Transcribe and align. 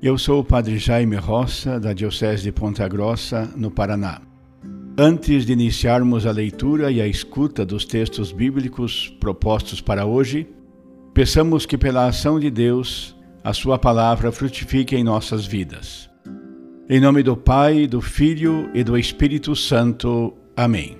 eu 0.00 0.16
sou 0.16 0.40
o 0.40 0.44
Padre 0.44 0.78
Jaime 0.78 1.16
Roça, 1.16 1.80
da 1.80 1.92
Diocese 1.92 2.44
de 2.44 2.52
Ponta 2.52 2.86
Grossa, 2.86 3.50
no 3.56 3.68
Paraná. 3.68 4.22
Antes 4.96 5.44
de 5.44 5.52
iniciarmos 5.52 6.24
a 6.24 6.30
leitura 6.30 6.90
e 6.92 7.00
a 7.00 7.06
escuta 7.06 7.66
dos 7.66 7.84
textos 7.84 8.30
bíblicos 8.30 9.08
propostos 9.18 9.80
para 9.80 10.06
hoje, 10.06 10.46
peçamos 11.12 11.66
que, 11.66 11.76
pela 11.76 12.06
ação 12.06 12.38
de 12.38 12.48
Deus, 12.48 13.16
a 13.42 13.52
Sua 13.52 13.76
palavra 13.76 14.30
frutifique 14.30 14.94
em 14.94 15.02
nossas 15.02 15.44
vidas. 15.44 16.08
Em 16.88 17.00
nome 17.00 17.24
do 17.24 17.36
Pai, 17.36 17.88
do 17.88 18.00
Filho 18.00 18.70
e 18.72 18.84
do 18.84 18.96
Espírito 18.96 19.56
Santo. 19.56 20.32
Amém. 20.56 20.96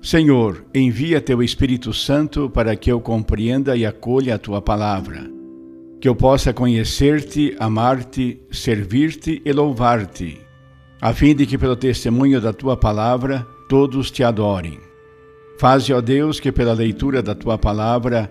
Senhor, 0.00 0.64
envia 0.74 1.20
Teu 1.20 1.42
Espírito 1.42 1.92
Santo 1.92 2.48
para 2.48 2.74
que 2.74 2.90
eu 2.90 3.02
compreenda 3.02 3.76
e 3.76 3.84
acolha 3.84 4.36
a 4.36 4.38
Tua 4.38 4.62
palavra 4.62 5.41
que 6.02 6.08
eu 6.08 6.16
possa 6.16 6.52
conhecer-te, 6.52 7.54
amar-te, 7.60 8.40
servir-te 8.50 9.40
e 9.44 9.52
louvar-te, 9.52 10.40
a 11.00 11.14
fim 11.14 11.32
de 11.32 11.46
que, 11.46 11.56
pelo 11.56 11.76
testemunho 11.76 12.40
da 12.40 12.52
tua 12.52 12.76
palavra, 12.76 13.46
todos 13.68 14.10
te 14.10 14.24
adorem. 14.24 14.80
Faze, 15.60 15.92
ó 15.92 16.00
Deus, 16.00 16.40
que 16.40 16.50
pela 16.50 16.72
leitura 16.72 17.22
da 17.22 17.36
tua 17.36 17.56
palavra 17.56 18.28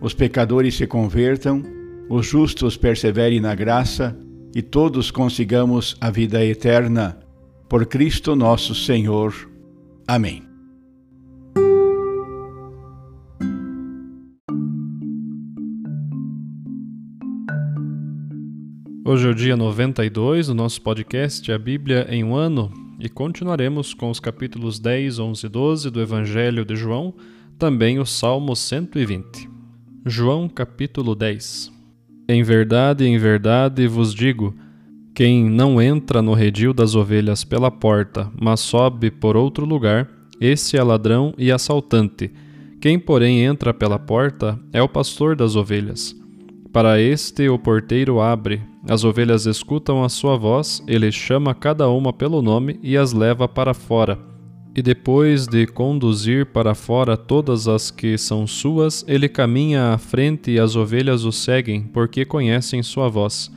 os 0.00 0.14
pecadores 0.14 0.76
se 0.76 0.86
convertam, 0.86 1.64
os 2.08 2.24
justos 2.24 2.76
perseverem 2.76 3.40
na 3.40 3.52
graça 3.52 4.16
e 4.54 4.62
todos 4.62 5.10
consigamos 5.10 5.96
a 6.00 6.12
vida 6.12 6.44
eterna. 6.44 7.18
Por 7.68 7.84
Cristo 7.86 8.36
nosso 8.36 8.76
Senhor. 8.76 9.34
Amém. 10.06 10.47
Hoje 19.08 19.26
é 19.26 19.30
o 19.30 19.34
dia 19.34 19.56
92 19.56 20.48
do 20.48 20.54
nosso 20.54 20.82
podcast 20.82 21.50
A 21.50 21.58
Bíblia 21.58 22.06
em 22.10 22.22
um 22.22 22.36
Ano 22.36 22.70
e 23.00 23.08
continuaremos 23.08 23.94
com 23.94 24.10
os 24.10 24.20
capítulos 24.20 24.78
10, 24.78 25.18
11 25.18 25.46
e 25.46 25.48
12 25.48 25.90
do 25.90 26.02
Evangelho 26.02 26.62
de 26.62 26.76
João, 26.76 27.14
também 27.58 27.98
o 27.98 28.04
Salmo 28.04 28.54
120. 28.54 29.48
João 30.04 30.46
capítulo 30.46 31.14
10 31.14 31.72
Em 32.28 32.42
verdade, 32.42 33.06
em 33.06 33.16
verdade 33.16 33.88
vos 33.88 34.14
digo, 34.14 34.54
quem 35.14 35.42
não 35.42 35.80
entra 35.80 36.20
no 36.20 36.34
redil 36.34 36.74
das 36.74 36.94
ovelhas 36.94 37.44
pela 37.44 37.70
porta, 37.70 38.30
mas 38.38 38.60
sobe 38.60 39.10
por 39.10 39.38
outro 39.38 39.64
lugar, 39.64 40.06
esse 40.38 40.76
é 40.76 40.82
ladrão 40.82 41.32
e 41.38 41.50
assaltante. 41.50 42.30
Quem, 42.78 42.98
porém, 42.98 43.42
entra 43.42 43.72
pela 43.72 43.98
porta 43.98 44.60
é 44.70 44.82
o 44.82 44.88
pastor 44.88 45.34
das 45.34 45.56
ovelhas. 45.56 46.14
Para 46.70 47.00
este 47.00 47.48
o 47.48 47.58
porteiro 47.58 48.20
abre, 48.20 48.60
as 48.88 49.04
ovelhas 49.04 49.44
escutam 49.44 50.02
a 50.02 50.08
sua 50.08 50.36
voz, 50.36 50.82
ele 50.88 51.12
chama 51.12 51.54
cada 51.54 51.88
uma 51.90 52.10
pelo 52.10 52.40
nome 52.40 52.80
e 52.82 52.96
as 52.96 53.12
leva 53.12 53.46
para 53.46 53.74
fora. 53.74 54.18
E 54.74 54.80
depois 54.80 55.46
de 55.46 55.66
conduzir 55.66 56.46
para 56.46 56.74
fora 56.74 57.16
todas 57.16 57.68
as 57.68 57.90
que 57.90 58.16
são 58.16 58.46
suas, 58.46 59.04
ele 59.06 59.28
caminha 59.28 59.92
à 59.92 59.98
frente 59.98 60.52
e 60.52 60.58
as 60.58 60.74
ovelhas 60.74 61.24
o 61.24 61.32
seguem, 61.32 61.82
porque 61.82 62.24
conhecem 62.24 62.82
sua 62.82 63.08
voz. 63.08 63.50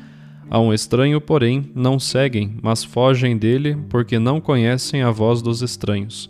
A 0.49 0.59
um 0.59 0.73
estranho, 0.73 1.21
porém, 1.21 1.71
não 1.73 1.97
seguem, 1.97 2.57
mas 2.61 2.83
fogem 2.83 3.37
dele, 3.37 3.77
porque 3.87 4.19
não 4.19 4.41
conhecem 4.41 5.01
a 5.01 5.11
voz 5.11 5.41
dos 5.41 5.61
estranhos. 5.61 6.29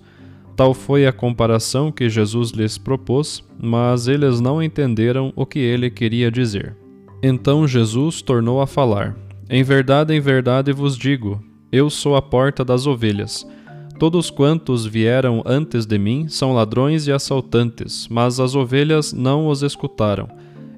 Tal 0.56 0.76
foi 0.76 1.08
a 1.08 1.12
comparação 1.12 1.92
que 1.92 2.08
Jesus 2.08 2.52
lhes 2.52 2.78
propôs, 2.78 3.44
mas 3.60 4.08
eles 4.08 4.40
não 4.40 4.62
entenderam 4.62 5.34
o 5.36 5.44
que 5.44 5.58
ele 5.58 5.90
queria 5.90 6.30
dizer. 6.30 6.81
Então 7.22 7.68
Jesus 7.68 8.22
tornou 8.22 8.62
a 8.62 8.68
falar: 8.68 9.16
Em 9.50 9.64
verdade, 9.64 10.14
em 10.14 10.20
verdade 10.20 10.72
vos 10.72 10.98
digo: 10.98 11.42
eu 11.72 11.90
sou 11.90 12.18
a 12.18 12.22
porta 12.22 12.66
das 12.66 12.86
ovelhas. 12.86 13.48
Todos 13.98 14.30
quantos 14.30 14.86
vieram 14.86 15.42
antes 15.46 15.86
de 15.86 15.98
mim 15.98 16.28
são 16.28 16.52
ladrões 16.54 17.08
e 17.08 17.14
assaltantes, 17.14 18.10
mas 18.10 18.42
as 18.42 18.56
ovelhas 18.56 19.14
não 19.14 19.48
os 19.48 19.64
escutaram. 19.64 20.28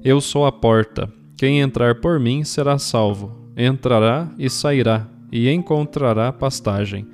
Eu 0.04 0.20
sou 0.20 0.46
a 0.46 0.52
porta. 0.52 1.12
Quem 1.36 1.60
entrar 1.60 1.96
por 1.96 2.20
mim 2.20 2.44
será 2.44 2.78
salvo. 2.78 3.32
Entrará 3.56 4.30
e 4.38 4.48
sairá, 4.48 5.08
e 5.32 5.50
encontrará 5.50 6.32
pastagem. 6.32 7.08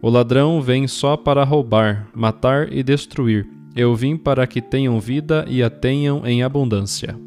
O 0.00 0.08
ladrão 0.08 0.62
vem 0.62 0.86
só 0.86 1.16
para 1.16 1.42
roubar, 1.42 2.06
matar 2.14 2.72
e 2.72 2.84
destruir. 2.84 3.48
Eu 3.74 3.96
vim 3.96 4.16
para 4.16 4.46
que 4.46 4.62
tenham 4.62 5.00
vida 5.00 5.44
e 5.48 5.60
a 5.60 5.68
tenham 5.68 6.24
em 6.24 6.44
abundância. 6.44 7.18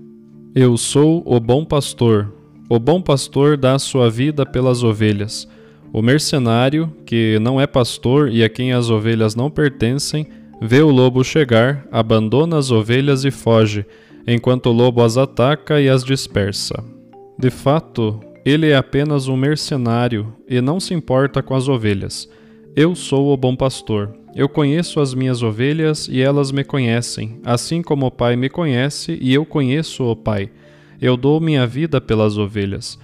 Eu 0.60 0.76
sou 0.76 1.22
o 1.24 1.40
bom 1.40 1.64
pastor. 1.64 2.34
O 2.68 2.80
bom 2.80 3.00
pastor 3.00 3.56
dá 3.56 3.78
sua 3.78 4.10
vida 4.10 4.44
pelas 4.44 4.82
ovelhas. 4.82 5.48
O 5.94 6.02
mercenário, 6.02 6.92
que 7.06 7.38
não 7.40 7.62
é 7.62 7.68
pastor 7.68 8.32
e 8.32 8.44
a 8.44 8.50
quem 8.50 8.74
as 8.74 8.90
ovelhas 8.90 9.36
não 9.36 9.52
pertencem, 9.52 10.26
vê 10.60 10.82
o 10.82 10.90
lobo 10.90 11.24
chegar, 11.24 11.88
abandona 11.92 12.58
as 12.58 12.72
ovelhas 12.72 13.24
e 13.24 13.30
foge, 13.30 13.86
enquanto 14.28 14.66
o 14.66 14.74
lobo 14.74 15.04
as 15.04 15.16
ataca 15.16 15.80
e 15.80 15.88
as 15.88 16.04
dispersa. 16.04 16.84
De 17.38 17.52
fato, 17.52 18.20
ele 18.44 18.68
é 18.72 18.76
apenas 18.76 19.28
um 19.28 19.38
mercenário 19.38 20.34
e 20.50 20.60
não 20.60 20.80
se 20.80 20.92
importa 20.92 21.44
com 21.44 21.54
as 21.54 21.70
ovelhas. 21.70 22.28
Eu 22.76 22.96
sou 22.96 23.32
o 23.32 23.38
bom 23.38 23.56
pastor. 23.56 24.12
Eu 24.38 24.48
conheço 24.48 25.00
as 25.00 25.16
minhas 25.16 25.42
ovelhas 25.42 26.08
e 26.08 26.22
elas 26.22 26.52
me 26.52 26.64
conhecem, 26.64 27.40
assim 27.44 27.82
como 27.82 28.06
o 28.06 28.12
Pai 28.12 28.36
me 28.36 28.50
conhece 28.50 29.18
e 29.20 29.34
eu 29.34 29.44
conheço 29.44 30.04
o 30.04 30.16
Pai. 30.16 30.52
Eu 31.02 31.16
dou 31.16 31.40
minha 31.40 31.68
vida 31.68 32.02
pelas 32.02 32.38
ovelhas. 32.38 33.00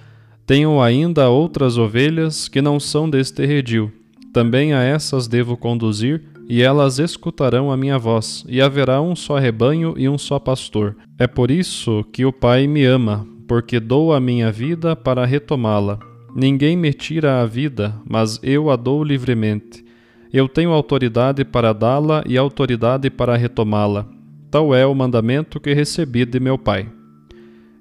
Tenho 0.46 0.82
ainda 0.82 1.30
outras 1.30 1.78
ovelhas 1.78 2.48
que 2.48 2.62
não 2.62 2.80
são 2.80 3.10
deste 3.10 3.46
redil. 3.46 3.92
Também 4.34 4.74
a 4.74 4.82
essas 4.82 5.28
devo 5.28 5.56
conduzir, 5.56 6.24
e 6.50 6.62
elas 6.62 7.00
escutarão 7.00 7.72
a 7.72 7.78
minha 7.78 7.98
voz, 7.98 8.44
e 8.48 8.62
haverá 8.62 9.02
um 9.02 9.16
só 9.16 9.38
rebanho 9.38 9.94
e 9.98 10.10
um 10.10 10.18
só 10.18 10.40
pastor. 10.40 10.96
É 11.18 11.28
por 11.28 11.50
isso 11.50 12.04
que 12.12 12.26
o 12.26 12.34
Pai 12.34 12.68
me 12.68 12.84
ama, 12.84 13.26
porque 13.48 13.80
dou 13.80 14.14
a 14.14 14.20
minha 14.20 14.52
vida 14.52 14.96
para 14.96 15.26
retomá-la. 15.26 16.00
Ninguém 16.36 16.76
me 16.76 16.92
tira 16.92 17.42
a 17.42 17.46
vida, 17.46 17.96
mas 18.10 18.40
eu 18.42 18.70
a 18.72 18.76
dou 18.76 19.04
livremente. 19.04 19.86
Eu 20.34 20.50
tenho 20.50 20.72
autoridade 20.72 21.46
para 21.46 21.72
dá-la 21.74 22.24
e 22.28 22.38
autoridade 22.38 23.10
para 23.10 23.38
retomá-la. 23.38 24.08
Tal 24.50 24.74
é 24.74 24.86
o 24.86 24.96
mandamento 24.96 25.60
que 25.60 25.74
recebi 25.74 26.26
de 26.26 26.40
meu 26.40 26.58
Pai. 26.58 26.88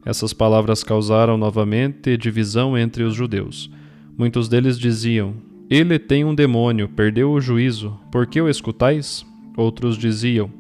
Essas 0.05 0.33
palavras 0.33 0.83
causaram 0.83 1.37
novamente 1.37 2.17
divisão 2.17 2.77
entre 2.77 3.05
os 3.05 3.15
judeus. 3.15 3.71
Muitos 4.19 4.49
deles 4.49 4.79
diziam: 4.79 5.35
Ele 5.71 5.99
tem 5.99 6.25
um 6.25 6.35
demônio, 6.35 6.89
perdeu 6.89 7.31
o 7.31 7.41
juízo, 7.41 7.99
por 8.11 8.27
que 8.27 8.41
o 8.41 8.49
escutais? 8.49 9.25
Outros 9.57 9.97
diziam: 9.97 10.51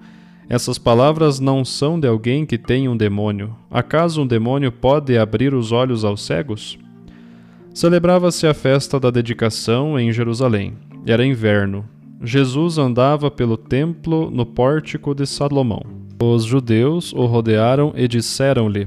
Essas 0.48 0.78
palavras 0.78 1.40
não 1.40 1.64
são 1.64 1.98
de 1.98 2.06
alguém 2.06 2.46
que 2.46 2.56
tem 2.56 2.88
um 2.88 2.96
demônio. 2.96 3.54
Acaso 3.70 4.22
um 4.22 4.26
demônio 4.26 4.70
pode 4.70 5.18
abrir 5.18 5.54
os 5.54 5.72
olhos 5.72 6.04
aos 6.04 6.22
cegos? 6.22 6.78
Celebrava-se 7.74 8.46
a 8.46 8.54
festa 8.54 9.00
da 9.00 9.10
dedicação 9.10 9.98
em 9.98 10.12
Jerusalém. 10.12 10.74
Era 11.06 11.24
inverno. 11.24 11.84
Jesus 12.22 12.78
andava 12.78 13.30
pelo 13.30 13.56
templo 13.56 14.30
no 14.30 14.46
pórtico 14.46 15.14
de 15.14 15.26
Salomão. 15.26 15.82
Os 16.22 16.44
judeus 16.44 17.12
o 17.12 17.26
rodearam 17.26 17.92
e 17.96 18.06
disseram-lhe: 18.06 18.86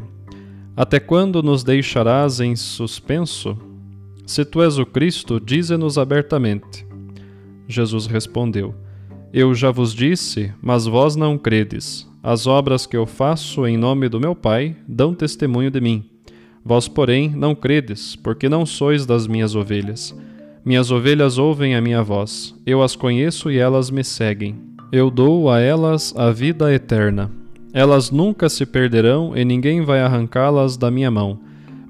Até 0.77 0.99
quando 0.99 1.41
nos 1.41 1.63
deixarás 1.63 2.41
em 2.41 2.53
suspenso? 2.53 3.57
Se 4.25 4.43
tu 4.43 4.61
és 4.61 4.77
o 4.77 4.85
Cristo, 4.85 5.39
dize-nos 5.39 5.97
abertamente. 5.97 6.85
Jesus 7.65 8.07
respondeu: 8.07 8.75
Eu 9.31 9.55
já 9.55 9.71
vos 9.71 9.93
disse, 9.93 10.51
mas 10.61 10.85
vós 10.85 11.15
não 11.15 11.37
credes. 11.37 12.05
As 12.21 12.45
obras 12.45 12.85
que 12.85 12.97
eu 12.97 13.05
faço 13.05 13.65
em 13.65 13.77
nome 13.77 14.09
do 14.09 14.19
meu 14.19 14.35
Pai 14.35 14.75
dão 14.85 15.13
testemunho 15.13 15.71
de 15.71 15.79
mim. 15.79 16.03
Vós, 16.63 16.87
porém, 16.89 17.29
não 17.29 17.55
credes, 17.55 18.15
porque 18.15 18.49
não 18.49 18.65
sois 18.65 19.05
das 19.05 19.27
minhas 19.27 19.55
ovelhas. 19.55 20.13
Minhas 20.65 20.91
ovelhas 20.91 21.37
ouvem 21.37 21.75
a 21.75 21.81
minha 21.81 22.01
voz, 22.01 22.53
eu 22.65 22.81
as 22.81 22.95
conheço 22.95 23.51
e 23.51 23.57
elas 23.57 23.91
me 23.91 24.03
seguem. 24.03 24.57
Eu 24.91 25.11
dou 25.11 25.49
a 25.49 25.59
elas 25.59 26.13
a 26.17 26.31
vida 26.31 26.73
eterna. 26.73 27.31
Elas 27.75 28.09
nunca 28.09 28.47
se 28.47 28.65
perderão 28.65 29.35
e 29.35 29.43
ninguém 29.43 29.81
vai 29.81 29.99
arrancá-las 29.99 30.77
da 30.77 30.89
minha 30.89 31.11
mão. 31.11 31.37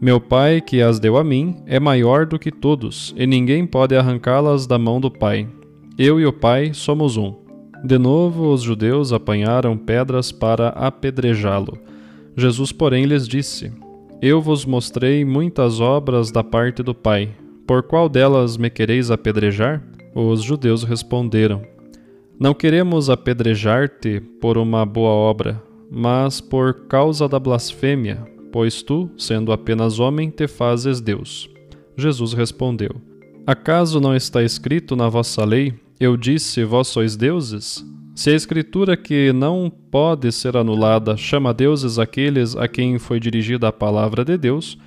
Meu 0.02 0.20
Pai, 0.20 0.60
que 0.60 0.82
as 0.82 1.00
deu 1.00 1.16
a 1.16 1.24
mim, 1.24 1.58
é 1.68 1.80
maior 1.80 2.26
do 2.26 2.40
que 2.40 2.52
todos, 2.52 3.14
e 3.16 3.28
ninguém 3.28 3.68
pode 3.68 3.96
arrancá-las 3.96 4.66
da 4.66 4.80
mão 4.80 5.00
do 5.00 5.12
Pai. 5.12 5.48
Eu 5.96 6.20
e 6.20 6.26
o 6.26 6.34
Pai 6.34 6.74
somos 6.74 7.18
um. 7.18 7.36
De 7.84 8.00
novo, 8.00 8.52
os 8.52 8.64
judeus 8.64 9.14
apanharam 9.14 9.78
pedras 9.78 10.32
para 10.32 10.70
apedrejá-lo. 10.70 11.78
Jesus, 12.36 12.72
porém, 12.72 13.06
lhes 13.06 13.28
disse: 13.28 13.72
Eu 14.20 14.42
vos 14.42 14.66
mostrei 14.66 15.24
muitas 15.24 15.80
obras 15.80 16.32
da 16.32 16.44
parte 16.44 16.82
do 16.82 16.96
Pai. 16.96 17.30
Por 17.68 17.84
qual 17.84 18.10
delas 18.10 18.58
me 18.58 18.72
quereis 18.72 19.12
apedrejar? 19.12 19.84
Os 20.16 20.42
judeus 20.42 20.84
responderam: 20.84 21.62
Não 22.40 22.56
queremos 22.56 23.08
apedrejar-te 23.08 24.20
por 24.42 24.58
uma 24.58 24.84
boa 24.84 25.12
obra, 25.12 25.62
mas 25.90 26.42
por 26.42 26.88
causa 26.88 27.28
da 27.28 27.40
blasfêmia, 27.40 28.26
pois 28.52 28.82
tu, 28.82 29.10
sendo 29.18 29.52
apenas 29.52 30.00
homem, 30.00 30.30
te 30.30 30.48
fazes 30.48 31.02
Deus. 31.02 31.50
Jesus 31.98 32.34
respondeu: 32.34 33.02
Acaso 33.46 34.00
não 34.00 34.16
está 34.16 34.44
escrito 34.44 34.96
na 34.96 35.10
vossa 35.10 35.46
lei: 35.46 35.74
Eu 36.00 36.18
disse, 36.18 36.64
vós 36.64 36.88
sois 36.88 37.16
deuses? 37.16 37.86
Se 38.16 38.30
a 38.30 38.34
escritura 38.34 38.96
que 38.96 39.34
não 39.34 39.70
pode 39.92 40.32
ser 40.32 40.56
anulada 40.56 41.18
chama 41.18 41.54
deuses 41.54 42.00
aqueles 42.00 42.56
a 42.56 42.66
quem 42.66 42.98
foi 42.98 43.20
dirigida 43.20 43.68
a 43.68 43.74
palavra 43.74 44.24
de 44.24 44.38
Deus, 44.38 44.78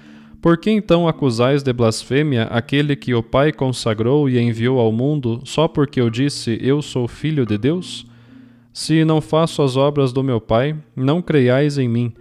por 0.41 0.57
que 0.57 0.71
então 0.71 1.07
acusais 1.07 1.63
de 1.63 1.73
blasfêmia 1.73 2.45
aquele 2.45 2.97
que 2.97 3.13
o 3.13 3.23
Pai 3.23 3.53
consagrou 3.53 4.31
e 4.31 4.39
enviou 4.39 4.79
ao 4.79 4.91
mundo 4.91 5.41
só 5.45 5.69
porque 5.69 6.01
eu 6.01 6.09
disse 6.09 6.59
eu 6.63 6.81
sou 6.81 7.07
filho 7.07 7.45
de 7.45 7.59
Deus? 7.59 8.07
Se 8.79 9.05
não 9.05 9.21
faço 9.21 9.61
as 9.61 9.77
obras 9.77 10.13
do 10.13 10.23
meu 10.23 10.41
Pai, 10.41 10.77
não 10.95 11.21
creiais 11.21 11.79
em 11.79 11.89
mim. 11.89 12.13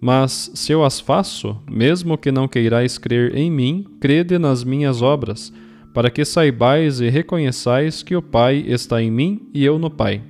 Mas 0.00 0.50
se 0.54 0.72
eu 0.72 0.84
as 0.84 0.98
faço, 0.98 1.56
mesmo 1.70 2.18
que 2.18 2.32
não 2.32 2.48
queirais 2.48 2.98
crer 2.98 3.36
em 3.36 3.48
mim, 3.48 3.86
crede 4.00 4.36
nas 4.36 4.64
minhas 4.64 5.02
obras, 5.02 5.52
para 5.94 6.10
que 6.10 6.24
saibais 6.24 7.00
e 7.00 7.08
reconheçais 7.08 8.02
que 8.02 8.16
o 8.16 8.20
Pai 8.20 8.56
está 8.66 9.00
em 9.00 9.08
mim 9.08 9.48
e 9.54 9.64
eu 9.64 9.78
no 9.78 9.88
Pai. 9.88 10.20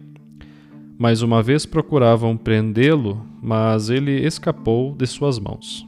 Mais 0.99 1.23
uma 1.23 1.43
vez 1.43 1.65
procuravam 1.65 2.37
prendê-lo, 2.37 3.25
mas 3.43 3.88
ele 3.88 4.23
escapou 4.26 4.94
de 4.94 5.06
suas 5.06 5.38
mãos. 5.38 5.87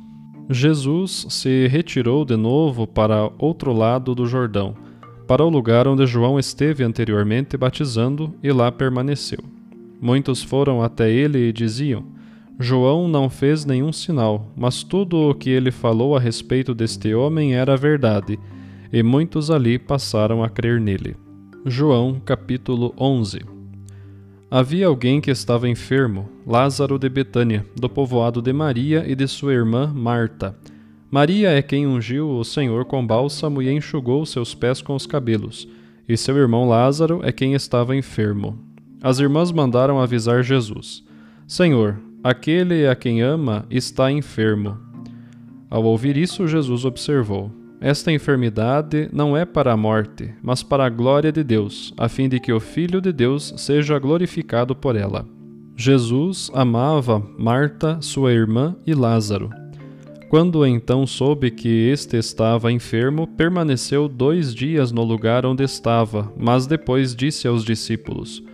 Jesus 0.49 1.27
se 1.29 1.67
retirou 1.67 2.25
de 2.25 2.35
novo 2.35 2.87
para 2.87 3.31
outro 3.39 3.75
lado 3.75 4.15
do 4.15 4.25
Jordão, 4.25 4.75
para 5.29 5.45
o 5.45 5.51
lugar 5.51 5.87
onde 5.87 6.07
João 6.07 6.39
esteve 6.39 6.83
anteriormente 6.83 7.59
batizando, 7.59 8.35
e 8.43 8.51
lá 8.51 8.73
permaneceu. 8.73 9.62
Muitos 10.03 10.43
foram 10.43 10.83
até 10.83 11.09
ele 11.09 11.39
e 11.39 11.53
diziam: 11.53 12.05
João 12.59 13.07
não 13.07 13.31
fez 13.31 13.65
nenhum 13.65 13.93
sinal, 13.93 14.51
mas 14.57 14.83
tudo 14.83 15.31
o 15.31 15.35
que 15.35 15.49
ele 15.49 15.71
falou 15.71 16.17
a 16.17 16.21
respeito 16.21 16.75
deste 16.75 17.15
homem 17.15 17.55
era 17.55 17.77
verdade, 17.77 18.37
e 18.93 19.01
muitos 19.01 19.49
ali 19.49 19.79
passaram 19.79 20.43
a 20.43 20.51
crer 20.51 20.81
nele. 20.81 21.15
João 21.65 22.21
capítulo 22.25 22.93
11 22.99 23.43
Havia 24.51 24.89
alguém 24.89 25.21
que 25.21 25.31
estava 25.31 25.69
enfermo, 25.69 26.29
Lázaro 26.45 26.99
de 26.99 27.09
Betânia, 27.09 27.65
do 27.77 27.89
povoado 27.89 28.43
de 28.43 28.53
Maria 28.53 29.05
e 29.07 29.15
de 29.15 29.29
sua 29.29 29.53
irmã 29.53 29.87
Marta. 29.95 30.57
Maria 31.09 31.51
é 31.51 31.63
quem 31.63 31.87
ungiu 31.87 32.29
o 32.29 32.45
Senhor 32.45 32.85
com 32.87 33.07
bálsamo 33.07 33.63
e 33.63 33.71
enxugou 33.71 34.27
seus 34.27 34.53
pés 34.53 34.83
com 34.83 34.97
os 34.97 35.07
cabelos, 35.07 35.69
e 36.09 36.17
seu 36.17 36.37
irmão 36.37 36.69
Lázaro 36.69 37.21
é 37.23 37.31
quem 37.31 37.55
estava 37.55 37.95
enfermo. 37.95 38.72
As 39.03 39.19
irmãs 39.19 39.51
mandaram 39.51 40.01
avisar 40.01 40.43
Jesus: 40.43 41.05
Senhor, 41.47 41.99
aquele 42.23 42.87
a 42.87 42.95
quem 42.95 43.21
ama 43.21 43.67
está 43.71 44.11
enfermo. 44.11 44.79
Ao 45.69 45.83
ouvir 45.83 46.17
isso, 46.17 46.47
Jesus 46.47 46.85
observou: 46.85 47.51
esta 47.83 48.13
enfermidade 48.13 49.09
não 49.13 49.37
é 49.37 49.45
para 49.45 49.73
a 49.73 49.77
morte, 49.77 50.33
mas 50.41 50.63
para 50.63 50.85
a 50.87 50.89
glória 50.89 51.33
de 51.33 51.43
Deus, 51.43 51.93
a 51.99 52.09
fim 52.09 52.29
de 52.29 52.39
que 52.39 52.53
o 52.53 52.61
Filho 52.61 53.01
de 53.01 53.13
Deus 53.13 53.53
seja 53.57 53.99
glorificado 53.99 54.73
por 54.73 54.95
ela. 54.95 55.27
Jesus 55.75 56.49
amava 56.55 57.21
Marta, 57.37 57.99
sua 58.01 58.33
irmã 58.33 58.77
e 58.87 58.95
Lázaro. 58.95 59.51
Quando 60.31 60.65
então 60.65 61.05
soube 61.09 61.51
que 61.51 61.89
este 61.89 62.17
estava 62.17 62.71
enfermo, 62.71 63.27
permaneceu 63.27 64.07
dois 64.07 64.55
dias 64.55 64.93
no 64.93 65.03
lugar 65.03 65.45
onde 65.45 65.65
estava, 65.65 66.33
mas 66.39 66.69
depois 66.69 67.17
disse 67.17 67.49
aos 67.49 67.65
discípulos: 67.65 68.45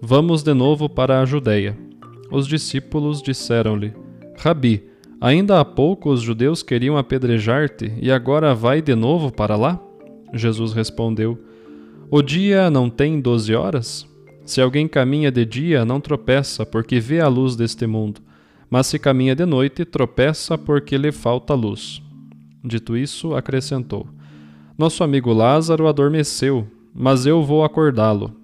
Vamos 0.00 0.42
de 0.42 0.54
novo 0.54 0.88
para 0.88 1.20
a 1.20 1.24
Judéia. 1.24 1.76
Os 2.30 2.46
discípulos 2.46 3.22
disseram-lhe: 3.22 3.92
Rabi, 4.38 4.82
Ainda 5.20 5.60
há 5.60 5.64
pouco 5.64 6.10
os 6.10 6.20
judeus 6.20 6.62
queriam 6.62 6.98
apedrejar-te 6.98 7.90
e 8.00 8.12
agora 8.12 8.54
vai 8.54 8.82
de 8.82 8.94
novo 8.94 9.32
para 9.32 9.56
lá? 9.56 9.80
Jesus 10.34 10.74
respondeu: 10.74 11.38
O 12.10 12.20
dia 12.20 12.70
não 12.70 12.90
tem 12.90 13.18
doze 13.20 13.54
horas? 13.54 14.06
Se 14.44 14.60
alguém 14.60 14.86
caminha 14.86 15.30
de 15.30 15.44
dia, 15.44 15.84
não 15.84 16.00
tropeça, 16.00 16.66
porque 16.66 17.00
vê 17.00 17.20
a 17.20 17.28
luz 17.28 17.56
deste 17.56 17.86
mundo. 17.86 18.20
Mas 18.68 18.86
se 18.88 18.98
caminha 18.98 19.34
de 19.34 19.46
noite, 19.46 19.84
tropeça, 19.84 20.58
porque 20.58 20.98
lhe 20.98 21.10
falta 21.10 21.54
luz. 21.54 22.02
Dito 22.62 22.94
isso, 22.94 23.34
acrescentou: 23.34 24.06
Nosso 24.76 25.02
amigo 25.02 25.32
Lázaro 25.32 25.88
adormeceu, 25.88 26.66
mas 26.94 27.24
eu 27.24 27.42
vou 27.42 27.64
acordá-lo. 27.64 28.36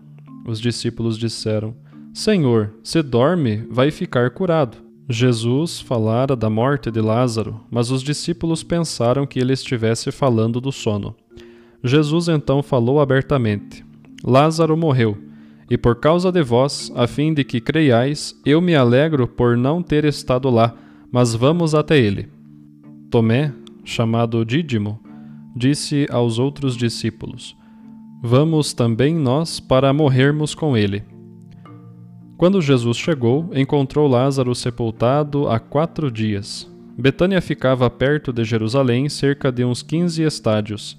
Os 0.44 0.60
discípulos 0.60 1.18
disseram: 1.18 1.74
Senhor, 2.12 2.74
se 2.82 3.02
dorme, 3.02 3.64
vai 3.70 3.90
ficar 3.90 4.30
curado. 4.30 4.76
Jesus 5.08 5.80
falara 5.80 6.36
da 6.36 6.48
morte 6.48 6.90
de 6.90 7.00
Lázaro, 7.00 7.60
mas 7.70 7.90
os 7.90 8.02
discípulos 8.02 8.62
pensaram 8.62 9.26
que 9.26 9.38
ele 9.38 9.52
estivesse 9.52 10.10
falando 10.10 10.60
do 10.60 10.70
sono. 10.70 11.14
Jesus 11.82 12.28
então 12.28 12.62
falou 12.62 13.00
abertamente: 13.00 13.84
Lázaro 14.24 14.76
morreu, 14.76 15.18
e 15.70 15.76
por 15.76 15.96
causa 15.96 16.30
de 16.30 16.42
vós, 16.42 16.92
a 16.94 17.06
fim 17.06 17.34
de 17.34 17.44
que 17.44 17.60
creiais, 17.60 18.38
eu 18.44 18.60
me 18.60 18.74
alegro 18.74 19.26
por 19.26 19.56
não 19.56 19.82
ter 19.82 20.04
estado 20.04 20.50
lá, 20.50 20.74
mas 21.10 21.34
vamos 21.34 21.74
até 21.74 21.98
ele. 21.98 22.28
Tomé, 23.10 23.52
chamado 23.84 24.44
Dídimo, 24.44 25.00
disse 25.56 26.06
aos 26.10 26.38
outros 26.38 26.76
discípulos: 26.76 27.56
Vamos 28.24 28.72
também 28.72 29.16
nós 29.16 29.58
para 29.58 29.92
morrermos 29.92 30.54
com 30.54 30.76
ele. 30.76 31.02
Quando 32.36 32.62
Jesus 32.62 32.96
chegou, 32.96 33.50
encontrou 33.52 34.06
Lázaro 34.06 34.54
sepultado 34.54 35.48
há 35.48 35.58
quatro 35.58 36.08
dias. 36.08 36.72
Betânia 36.96 37.40
ficava 37.40 37.90
perto 37.90 38.32
de 38.32 38.44
Jerusalém, 38.44 39.08
cerca 39.08 39.50
de 39.50 39.64
uns 39.64 39.82
quinze 39.82 40.22
estádios, 40.22 40.96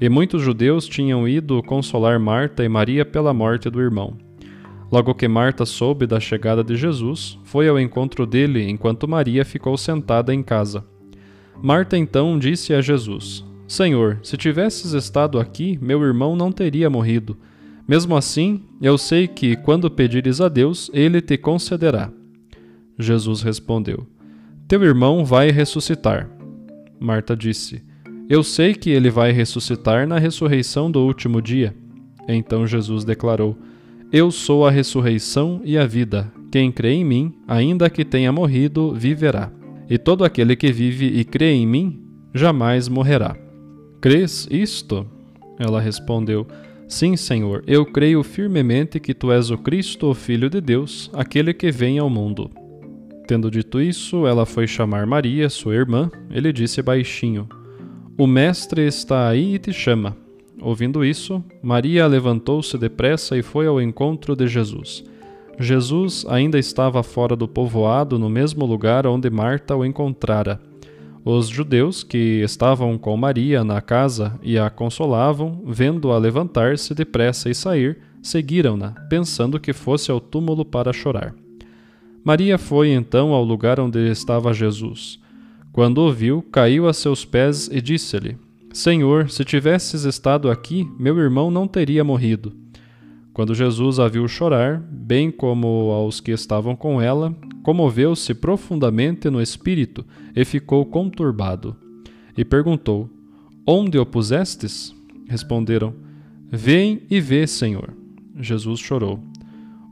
e 0.00 0.08
muitos 0.08 0.40
judeus 0.40 0.88
tinham 0.88 1.28
ido 1.28 1.62
consolar 1.62 2.18
Marta 2.18 2.64
e 2.64 2.68
Maria 2.68 3.04
pela 3.04 3.34
morte 3.34 3.68
do 3.68 3.78
irmão. 3.78 4.16
Logo 4.90 5.14
que 5.14 5.28
Marta 5.28 5.66
soube 5.66 6.06
da 6.06 6.18
chegada 6.18 6.64
de 6.64 6.76
Jesus, 6.76 7.38
foi 7.44 7.68
ao 7.68 7.78
encontro 7.78 8.24
dele 8.24 8.66
enquanto 8.70 9.06
Maria 9.06 9.44
ficou 9.44 9.76
sentada 9.76 10.32
em 10.32 10.42
casa. 10.42 10.82
Marta 11.62 11.98
então 11.98 12.38
disse 12.38 12.72
a 12.72 12.80
Jesus: 12.80 13.44
Senhor, 13.66 14.18
se 14.22 14.36
tivesses 14.36 14.92
estado 14.92 15.38
aqui, 15.38 15.78
meu 15.80 16.02
irmão 16.02 16.36
não 16.36 16.52
teria 16.52 16.90
morrido. 16.90 17.36
Mesmo 17.88 18.16
assim, 18.16 18.62
eu 18.80 18.96
sei 18.96 19.26
que, 19.26 19.56
quando 19.56 19.90
pedires 19.90 20.40
a 20.40 20.48
Deus, 20.48 20.90
ele 20.92 21.20
te 21.20 21.36
concederá. 21.36 22.10
Jesus 22.98 23.42
respondeu: 23.42 24.06
Teu 24.68 24.82
irmão 24.82 25.24
vai 25.24 25.50
ressuscitar. 25.50 26.28
Marta 27.00 27.36
disse: 27.36 27.82
Eu 28.28 28.42
sei 28.42 28.74
que 28.74 28.90
ele 28.90 29.10
vai 29.10 29.32
ressuscitar 29.32 30.06
na 30.06 30.18
ressurreição 30.18 30.90
do 30.90 31.00
último 31.00 31.42
dia. 31.42 31.74
Então 32.28 32.66
Jesus 32.66 33.04
declarou: 33.04 33.56
Eu 34.12 34.30
sou 34.30 34.66
a 34.66 34.70
ressurreição 34.70 35.60
e 35.64 35.76
a 35.76 35.86
vida. 35.86 36.32
Quem 36.50 36.70
crê 36.70 36.92
em 36.92 37.04
mim, 37.04 37.34
ainda 37.48 37.90
que 37.90 38.04
tenha 38.04 38.30
morrido, 38.30 38.94
viverá. 38.94 39.50
E 39.90 39.98
todo 39.98 40.24
aquele 40.24 40.54
que 40.54 40.72
vive 40.72 41.06
e 41.06 41.24
crê 41.24 41.52
em 41.52 41.66
mim, 41.66 42.00
jamais 42.32 42.88
morrerá. 42.88 43.43
Crês 44.04 44.46
isto? 44.50 45.06
Ela 45.58 45.80
respondeu: 45.80 46.46
Sim, 46.86 47.16
Senhor, 47.16 47.64
eu 47.66 47.86
creio 47.86 48.22
firmemente 48.22 49.00
que 49.00 49.14
tu 49.14 49.32
és 49.32 49.50
o 49.50 49.56
Cristo, 49.56 50.10
o 50.10 50.14
Filho 50.14 50.50
de 50.50 50.60
Deus, 50.60 51.10
aquele 51.14 51.54
que 51.54 51.70
vem 51.70 51.98
ao 51.98 52.10
mundo. 52.10 52.50
Tendo 53.26 53.50
dito 53.50 53.80
isso, 53.80 54.26
ela 54.26 54.44
foi 54.44 54.66
chamar 54.66 55.06
Maria, 55.06 55.48
sua 55.48 55.74
irmã. 55.74 56.10
Ele 56.30 56.52
disse 56.52 56.82
baixinho: 56.82 57.48
O 58.18 58.26
Mestre 58.26 58.86
está 58.86 59.26
aí 59.26 59.54
e 59.54 59.58
te 59.58 59.72
chama. 59.72 60.14
Ouvindo 60.60 61.02
isso, 61.02 61.42
Maria 61.62 62.06
levantou-se 62.06 62.76
depressa 62.76 63.38
e 63.38 63.42
foi 63.42 63.66
ao 63.66 63.80
encontro 63.80 64.36
de 64.36 64.46
Jesus. 64.46 65.02
Jesus 65.58 66.26
ainda 66.28 66.58
estava 66.58 67.02
fora 67.02 67.34
do 67.34 67.48
povoado, 67.48 68.18
no 68.18 68.28
mesmo 68.28 68.66
lugar 68.66 69.06
onde 69.06 69.30
Marta 69.30 69.74
o 69.74 69.82
encontrara. 69.82 70.60
Os 71.24 71.48
judeus 71.48 72.02
que 72.02 72.42
estavam 72.42 72.98
com 72.98 73.16
Maria 73.16 73.64
na 73.64 73.80
casa 73.80 74.38
e 74.42 74.58
a 74.58 74.68
consolavam, 74.68 75.62
vendo-a 75.66 76.18
levantar-se 76.18 76.94
depressa 76.94 77.48
e 77.48 77.54
sair, 77.54 77.96
seguiram-na, 78.20 78.90
pensando 79.08 79.58
que 79.58 79.72
fosse 79.72 80.10
ao 80.10 80.20
túmulo 80.20 80.66
para 80.66 80.92
chorar. 80.92 81.34
Maria 82.22 82.58
foi 82.58 82.90
então 82.90 83.32
ao 83.32 83.42
lugar 83.42 83.80
onde 83.80 84.10
estava 84.10 84.52
Jesus. 84.52 85.18
Quando 85.72 86.02
o 86.02 86.12
viu, 86.12 86.42
caiu 86.42 86.86
a 86.86 86.92
seus 86.92 87.24
pés 87.24 87.68
e 87.72 87.80
disse-lhe: 87.80 88.36
Senhor, 88.70 89.30
se 89.30 89.44
tivesses 89.44 90.04
estado 90.04 90.50
aqui, 90.50 90.86
meu 90.98 91.18
irmão 91.18 91.50
não 91.50 91.66
teria 91.66 92.04
morrido. 92.04 92.63
Quando 93.34 93.52
Jesus 93.52 93.98
a 93.98 94.06
viu 94.06 94.28
chorar, 94.28 94.80
bem 94.80 95.28
como 95.28 95.90
aos 95.90 96.20
que 96.20 96.30
estavam 96.30 96.76
com 96.76 97.02
ela, 97.02 97.34
comoveu-se 97.64 98.32
profundamente 98.32 99.28
no 99.28 99.42
espírito 99.42 100.06
e 100.36 100.44
ficou 100.44 100.86
conturbado. 100.86 101.76
E 102.38 102.44
perguntou: 102.44 103.10
Onde 103.66 103.98
o 103.98 104.06
pusestes? 104.06 104.94
Responderam: 105.28 105.92
Vem 106.48 107.02
e 107.10 107.20
vê, 107.20 107.44
Senhor. 107.44 107.92
Jesus 108.38 108.78
chorou. 108.78 109.18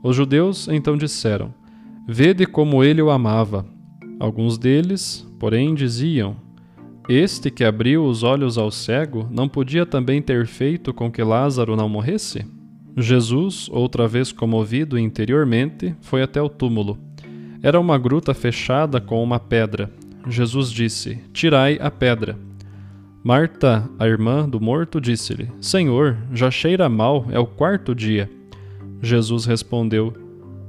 Os 0.01 0.15
judeus 0.15 0.69
então 0.69 0.95
disseram: 0.95 1.53
Vede 2.07 2.45
como 2.45 2.81
ele 2.81 3.01
o 3.01 3.11
amava. 3.11 3.65
Alguns 4.21 4.57
deles, 4.57 5.27
porém, 5.37 5.75
diziam: 5.75 6.37
Este 7.09 7.51
que 7.51 7.65
abriu 7.65 8.05
os 8.05 8.23
olhos 8.23 8.57
ao 8.57 8.71
cego 8.71 9.27
não 9.29 9.49
podia 9.49 9.85
também 9.85 10.21
ter 10.21 10.47
feito 10.47 10.93
com 10.93 11.11
que 11.11 11.21
Lázaro 11.21 11.75
não 11.75 11.89
morresse? 11.89 12.45
Jesus, 12.95 13.67
outra 13.71 14.07
vez 14.07 14.31
comovido 14.31 14.97
interiormente, 14.97 15.95
foi 16.01 16.21
até 16.21 16.41
o 16.41 16.49
túmulo. 16.49 16.97
Era 17.61 17.79
uma 17.79 17.97
gruta 17.97 18.33
fechada 18.33 19.01
com 19.01 19.23
uma 19.23 19.39
pedra. 19.39 19.91
Jesus 20.27 20.71
disse: 20.71 21.19
Tirai 21.33 21.77
a 21.81 21.89
pedra. 21.89 22.37
Marta, 23.23 23.89
a 23.97 24.05
irmã 24.05 24.47
do 24.47 24.59
morto, 24.59 24.99
disse-lhe: 24.99 25.49
Senhor, 25.59 26.17
já 26.33 26.51
cheira 26.51 26.89
mal, 26.89 27.25
é 27.31 27.39
o 27.39 27.47
quarto 27.47 27.95
dia. 27.95 28.29
Jesus 29.01 29.45
respondeu: 29.45 30.13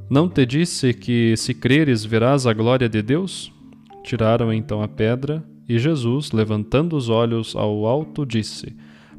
Não 0.09 0.29
te 0.29 0.47
disse 0.47 0.95
que, 0.95 1.37
se 1.37 1.53
creres, 1.53 2.05
verás 2.05 2.47
a 2.47 2.53
glória 2.53 2.89
de 2.89 3.03
Deus? 3.03 3.53
Tiraram 4.03 4.53
então 4.53 4.83
a 4.83 4.89
pedra, 4.89 5.43
e 5.69 5.79
Jesus, 5.79 6.31
levantando 6.31 6.97
os 6.97 7.09
olhos 7.09 7.57
ao 7.57 7.87
alto, 7.87 8.25
disse: 8.25 8.75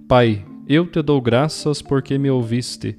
Pai, 0.08 0.46
eu 0.68 0.86
te 0.86 1.02
dou 1.02 1.22
graças 1.22 1.82
porque 1.82 2.18
me 2.18 2.30
ouviste. 2.30 2.98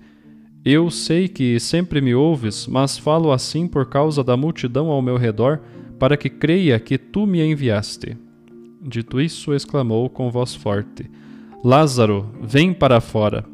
Eu 0.64 0.90
sei 0.90 1.28
que 1.28 1.58
sempre 1.61 2.00
me 2.00 2.14
ouves, 2.14 2.66
mas 2.66 2.99
falo 2.99 3.32
assim 3.32 3.66
por 3.68 3.87
causa 3.87 4.23
da 4.25 4.37
multidão 4.37 4.88
ao 4.88 5.02
meu 5.02 5.16
redor, 5.16 5.61
para 5.99 6.16
que 6.16 6.28
creia 6.28 6.78
que 6.78 6.99
tu 6.99 7.26
me 7.26 7.40
enviaste. 7.40 8.16
Dito 8.82 9.20
isso, 9.20 9.54
exclamou 9.54 10.08
com 10.08 10.30
voz 10.30 10.54
forte: 10.54 11.11
Lázaro, 11.64 12.30
vem 12.40 12.73
para 12.73 13.00
fora. 13.00 13.44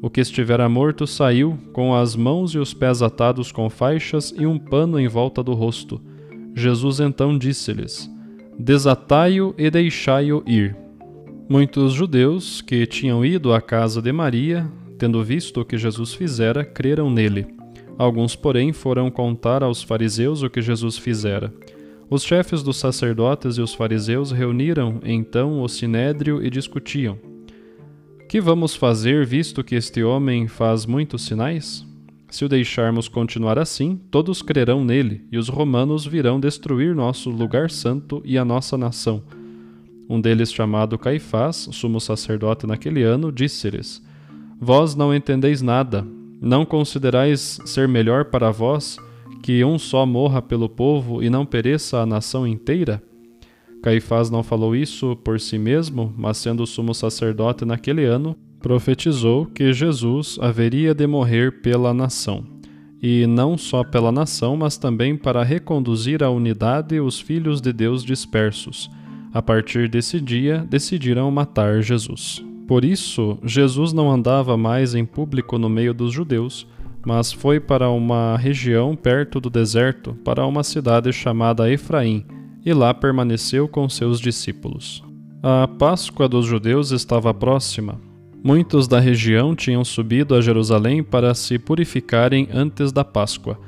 O 0.00 0.08
que 0.08 0.20
estivera 0.20 0.68
morto 0.68 1.06
saiu, 1.06 1.58
com 1.72 1.94
as 1.94 2.14
mãos 2.14 2.54
e 2.54 2.58
os 2.58 2.72
pés 2.72 3.02
atados 3.02 3.50
com 3.50 3.68
faixas 3.68 4.32
e 4.36 4.46
um 4.46 4.58
pano 4.58 4.98
em 4.98 5.08
volta 5.08 5.42
do 5.42 5.54
rosto. 5.54 6.00
Jesus 6.54 7.00
então 7.00 7.36
disse-lhes: 7.36 8.08
Desatai-o 8.58 9.54
e 9.58 9.70
deixai-o 9.70 10.42
ir. 10.46 10.76
Muitos 11.50 11.94
judeus 11.94 12.60
que 12.60 12.86
tinham 12.86 13.24
ido 13.24 13.54
à 13.54 13.60
casa 13.62 14.02
de 14.02 14.12
Maria, 14.12 14.70
tendo 14.98 15.24
visto 15.24 15.62
o 15.62 15.64
que 15.64 15.78
Jesus 15.78 16.12
fizera, 16.12 16.62
creram 16.62 17.10
nele. 17.10 17.46
Alguns, 17.96 18.36
porém, 18.36 18.70
foram 18.70 19.10
contar 19.10 19.62
aos 19.62 19.82
fariseus 19.82 20.42
o 20.42 20.50
que 20.50 20.60
Jesus 20.60 20.98
fizera. 20.98 21.50
Os 22.10 22.22
chefes 22.22 22.62
dos 22.62 22.76
sacerdotes 22.76 23.56
e 23.56 23.62
os 23.62 23.72
fariseus 23.72 24.30
reuniram 24.30 25.00
então 25.02 25.62
o 25.62 25.68
sinédrio 25.70 26.44
e 26.44 26.50
discutiam: 26.50 27.18
Que 28.28 28.42
vamos 28.42 28.76
fazer, 28.76 29.24
visto 29.24 29.64
que 29.64 29.74
este 29.74 30.02
homem 30.02 30.48
faz 30.48 30.84
muitos 30.84 31.24
sinais? 31.24 31.82
Se 32.28 32.44
o 32.44 32.48
deixarmos 32.48 33.08
continuar 33.08 33.58
assim, 33.58 33.98
todos 34.10 34.42
crerão 34.42 34.84
nele, 34.84 35.24
e 35.32 35.38
os 35.38 35.48
romanos 35.48 36.04
virão 36.04 36.38
destruir 36.38 36.94
nosso 36.94 37.30
lugar 37.30 37.70
santo 37.70 38.20
e 38.22 38.36
a 38.36 38.44
nossa 38.44 38.76
nação. 38.76 39.22
Um 40.08 40.18
deles, 40.18 40.50
chamado 40.50 40.96
Caifás, 40.96 41.68
sumo 41.70 42.00
sacerdote 42.00 42.66
naquele 42.66 43.02
ano, 43.02 43.30
disse-lhes: 43.30 44.02
Vós 44.58 44.94
não 44.94 45.14
entendeis 45.14 45.60
nada, 45.60 46.06
não 46.40 46.64
considerais 46.64 47.60
ser 47.66 47.86
melhor 47.86 48.24
para 48.26 48.50
vós 48.50 48.96
que 49.42 49.62
um 49.62 49.78
só 49.78 50.06
morra 50.06 50.40
pelo 50.40 50.68
povo 50.68 51.22
e 51.22 51.28
não 51.28 51.44
pereça 51.44 51.98
a 51.98 52.06
nação 52.06 52.46
inteira? 52.46 53.02
Caifás 53.82 54.30
não 54.30 54.42
falou 54.42 54.74
isso 54.74 55.14
por 55.16 55.38
si 55.38 55.58
mesmo, 55.58 56.12
mas 56.16 56.38
sendo 56.38 56.66
sumo 56.66 56.94
sacerdote 56.94 57.66
naquele 57.66 58.04
ano, 58.04 58.34
profetizou 58.60 59.44
que 59.44 59.74
Jesus 59.74 60.38
haveria 60.40 60.94
de 60.94 61.06
morrer 61.06 61.60
pela 61.60 61.92
nação. 61.92 62.44
E 63.00 63.26
não 63.26 63.56
só 63.56 63.84
pela 63.84 64.10
nação, 64.10 64.56
mas 64.56 64.76
também 64.78 65.16
para 65.16 65.44
reconduzir 65.44 66.24
à 66.24 66.30
unidade 66.30 66.98
os 66.98 67.20
filhos 67.20 67.60
de 67.60 67.72
Deus 67.72 68.02
dispersos 68.02 68.90
a 69.32 69.42
partir 69.42 69.88
desse 69.88 70.20
dia, 70.20 70.66
decidiram 70.68 71.30
matar 71.30 71.82
Jesus. 71.82 72.44
Por 72.66 72.84
isso, 72.84 73.38
Jesus 73.42 73.92
não 73.92 74.10
andava 74.10 74.56
mais 74.56 74.94
em 74.94 75.04
público 75.04 75.58
no 75.58 75.68
meio 75.68 75.94
dos 75.94 76.12
judeus, 76.12 76.66
mas 77.06 77.32
foi 77.32 77.58
para 77.58 77.88
uma 77.88 78.36
região 78.36 78.94
perto 78.94 79.40
do 79.40 79.48
deserto, 79.48 80.14
para 80.24 80.46
uma 80.46 80.62
cidade 80.62 81.12
chamada 81.12 81.70
Efraim, 81.70 82.26
e 82.64 82.72
lá 82.72 82.92
permaneceu 82.92 83.66
com 83.66 83.88
seus 83.88 84.20
discípulos. 84.20 85.02
A 85.42 85.68
Páscoa 85.68 86.28
dos 86.28 86.44
judeus 86.44 86.90
estava 86.90 87.32
próxima. 87.32 88.00
Muitos 88.42 88.86
da 88.86 89.00
região 89.00 89.54
tinham 89.54 89.84
subido 89.84 90.34
a 90.34 90.40
Jerusalém 90.40 91.02
para 91.02 91.32
se 91.34 91.58
purificarem 91.58 92.48
antes 92.52 92.92
da 92.92 93.04
Páscoa. 93.04 93.58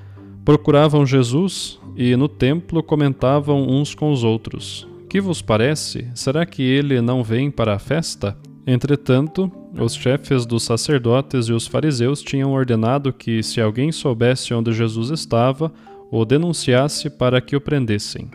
Procuravam 0.45 1.07
Jesus 1.07 1.81
e 1.97 2.15
no 2.17 2.29
templo 2.29 2.83
comentavam 2.83 3.67
uns 3.69 3.95
com 3.95 4.13
os 4.13 4.25
outros: 4.25 4.87
que 5.11 5.21
vos 5.21 5.43
parece? 5.43 6.07
Será 6.15 6.47
que 6.47 6.63
ele 6.63 7.01
não 7.01 7.25
vem 7.25 7.51
para 7.51 7.75
a 7.75 7.81
festa? 7.81 8.39
Entretanto, 8.65 9.51
os 9.77 9.93
chefes 9.93 10.47
dos 10.47 10.63
sacerdotes 10.63 11.47
e 11.47 11.53
os 11.53 11.67
fariseus 11.67 12.23
tinham 12.23 12.53
ordenado 12.53 13.13
que, 13.13 13.43
se 13.43 13.61
alguém 13.61 13.91
soubesse 13.91 14.55
onde 14.55 14.73
Jesus 14.73 15.11
estava, 15.11 15.73
o 16.13 16.25
denunciasse 16.25 17.11
para 17.11 17.41
que 17.41 17.57
o 17.57 17.61
prendessem. 17.61 18.31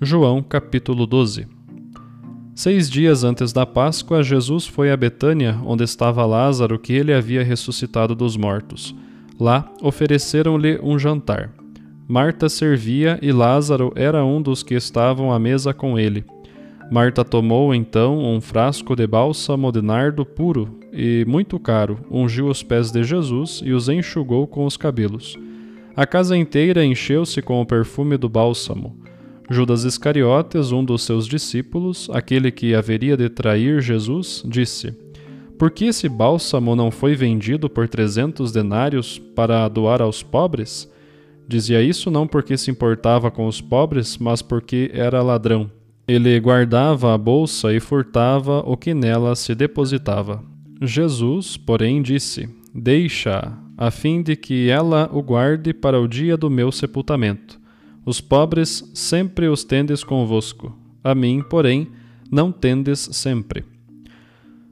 João 0.00 0.42
capítulo 0.42 1.06
12 1.06 1.46
Seis 2.52 2.90
dias 2.90 3.22
antes 3.22 3.52
da 3.52 3.64
Páscoa, 3.64 4.24
Jesus 4.24 4.66
foi 4.66 4.90
a 4.90 4.96
Betânia, 4.96 5.56
onde 5.64 5.84
estava 5.84 6.26
Lázaro, 6.26 6.80
que 6.80 6.92
ele 6.92 7.14
havia 7.14 7.44
ressuscitado 7.44 8.12
dos 8.16 8.36
mortos. 8.36 8.92
Lá 9.38 9.70
ofereceram-lhe 9.80 10.80
um 10.82 10.98
jantar. 10.98 11.59
Marta 12.10 12.48
servia 12.48 13.20
e 13.22 13.30
Lázaro 13.30 13.92
era 13.94 14.24
um 14.24 14.42
dos 14.42 14.64
que 14.64 14.74
estavam 14.74 15.32
à 15.32 15.38
mesa 15.38 15.72
com 15.72 15.96
ele. 15.96 16.24
Marta 16.90 17.24
tomou 17.24 17.72
então 17.72 18.18
um 18.18 18.40
frasco 18.40 18.96
de 18.96 19.06
bálsamo 19.06 19.70
de 19.70 19.80
nardo 19.80 20.26
puro 20.26 20.80
e 20.92 21.24
muito 21.28 21.56
caro, 21.60 22.00
ungiu 22.10 22.48
os 22.48 22.64
pés 22.64 22.90
de 22.90 23.04
Jesus 23.04 23.62
e 23.64 23.72
os 23.72 23.88
enxugou 23.88 24.44
com 24.48 24.66
os 24.66 24.76
cabelos. 24.76 25.38
A 25.94 26.04
casa 26.04 26.36
inteira 26.36 26.84
encheu-se 26.84 27.40
com 27.40 27.60
o 27.60 27.64
perfume 27.64 28.16
do 28.16 28.28
bálsamo. 28.28 28.98
Judas 29.48 29.84
Iscariotes, 29.84 30.72
um 30.72 30.84
dos 30.84 31.04
seus 31.04 31.28
discípulos, 31.28 32.10
aquele 32.12 32.50
que 32.50 32.74
haveria 32.74 33.16
de 33.16 33.28
trair 33.28 33.80
Jesus, 33.80 34.42
disse: 34.44 34.92
Por 35.56 35.70
que 35.70 35.84
esse 35.84 36.08
bálsamo 36.08 36.74
não 36.74 36.90
foi 36.90 37.14
vendido 37.14 37.70
por 37.70 37.88
trezentos 37.88 38.50
denários 38.50 39.16
para 39.16 39.68
doar 39.68 40.02
aos 40.02 40.24
pobres? 40.24 40.89
Dizia 41.50 41.82
isso 41.82 42.12
não 42.12 42.28
porque 42.28 42.56
se 42.56 42.70
importava 42.70 43.28
com 43.28 43.44
os 43.48 43.60
pobres, 43.60 44.16
mas 44.18 44.40
porque 44.40 44.88
era 44.94 45.20
ladrão. 45.20 45.68
Ele 46.06 46.38
guardava 46.38 47.12
a 47.12 47.18
bolsa 47.18 47.74
e 47.74 47.80
furtava 47.80 48.60
o 48.60 48.76
que 48.76 48.94
nela 48.94 49.34
se 49.34 49.52
depositava. 49.52 50.44
Jesus, 50.80 51.56
porém, 51.56 52.02
disse: 52.02 52.48
Deixa-a, 52.72 53.52
a 53.76 53.90
fim 53.90 54.22
de 54.22 54.36
que 54.36 54.68
ela 54.70 55.10
o 55.12 55.20
guarde 55.20 55.74
para 55.74 56.00
o 56.00 56.06
dia 56.06 56.36
do 56.36 56.48
meu 56.48 56.70
sepultamento. 56.70 57.60
Os 58.06 58.20
pobres 58.20 58.88
sempre 58.94 59.48
os 59.48 59.64
tendes 59.64 60.04
convosco, 60.04 60.72
a 61.02 61.16
mim, 61.16 61.42
porém, 61.42 61.88
não 62.30 62.52
tendes 62.52 63.00
sempre. 63.10 63.64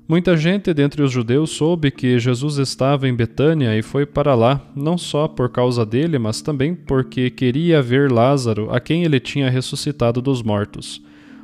Muita 0.08 0.38
gente 0.38 0.72
dentre 0.72 1.02
os 1.02 1.12
judeus 1.12 1.50
soube 1.50 1.90
que 1.90 2.18
Jesus 2.18 2.56
estava 2.56 3.06
em 3.06 3.14
Betânia 3.14 3.76
e 3.76 3.82
foi 3.82 4.06
para 4.06 4.34
lá, 4.34 4.58
não 4.74 4.96
só 4.96 5.28
por 5.28 5.50
causa 5.50 5.84
dele, 5.84 6.18
mas 6.18 6.40
também 6.40 6.74
porque 6.74 7.28
queria 7.28 7.82
ver 7.82 8.10
Lázaro, 8.10 8.74
a 8.74 8.80
quem 8.80 9.04
ele 9.04 9.20
tinha 9.20 9.50
ressuscitado 9.50 10.22
dos 10.22 10.42
mortos. 10.42 11.02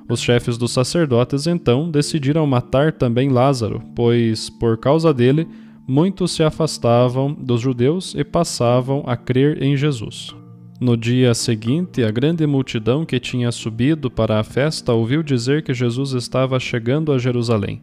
Os 0.08 0.18
chefes 0.18 0.56
dos 0.56 0.72
sacerdotes 0.72 1.46
então 1.46 1.90
decidiram 1.90 2.46
matar 2.46 2.90
também 2.90 3.28
Lázaro, 3.28 3.82
pois, 3.94 4.48
por 4.48 4.78
causa 4.78 5.12
dele, 5.12 5.46
muitos 5.86 6.32
se 6.32 6.42
afastavam 6.42 7.34
dos 7.34 7.60
judeus 7.60 8.14
e 8.14 8.24
passavam 8.24 9.04
a 9.06 9.14
crer 9.14 9.62
em 9.62 9.76
Jesus. 9.76 10.34
No 10.80 10.96
dia 10.96 11.34
seguinte, 11.34 12.02
a 12.02 12.10
grande 12.10 12.46
multidão 12.46 13.04
que 13.04 13.20
tinha 13.20 13.52
subido 13.52 14.10
para 14.10 14.40
a 14.40 14.42
festa 14.42 14.94
ouviu 14.94 15.22
dizer 15.22 15.62
que 15.62 15.74
Jesus 15.74 16.12
estava 16.12 16.58
chegando 16.58 17.12
a 17.12 17.18
Jerusalém 17.18 17.82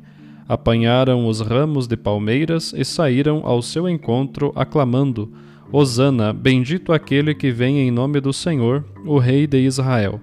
apanharam 0.52 1.28
os 1.28 1.40
ramos 1.40 1.88
de 1.88 1.96
palmeiras 1.96 2.74
e 2.76 2.84
saíram 2.84 3.42
ao 3.46 3.62
seu 3.62 3.88
encontro, 3.88 4.52
aclamando: 4.54 5.32
Hosana, 5.72 6.34
bendito 6.34 6.92
aquele 6.92 7.34
que 7.34 7.52
vem 7.52 7.80
em 7.80 7.90
nome 7.90 8.20
do 8.20 8.34
Senhor, 8.34 8.84
o 9.06 9.18
Rei 9.18 9.48
de 9.48 9.60
Israel. 9.60 10.20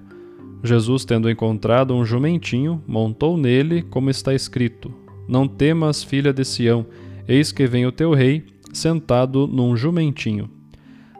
Jesus, 0.62 1.06
tendo 1.06 1.30
encontrado 1.30 1.94
um 1.94 2.04
jumentinho, 2.04 2.82
montou 2.87 3.38
nele, 3.38 3.80
como 3.80 4.11
está 4.11 4.35
escrito: 4.35 4.92
Não 5.26 5.49
temas, 5.49 6.04
filha 6.04 6.30
de 6.30 6.44
Sião, 6.44 6.85
eis 7.26 7.50
que 7.50 7.66
vem 7.66 7.87
o 7.87 7.92
teu 7.92 8.12
rei, 8.12 8.44
sentado 8.70 9.47
num 9.47 9.75
jumentinho. 9.78 10.50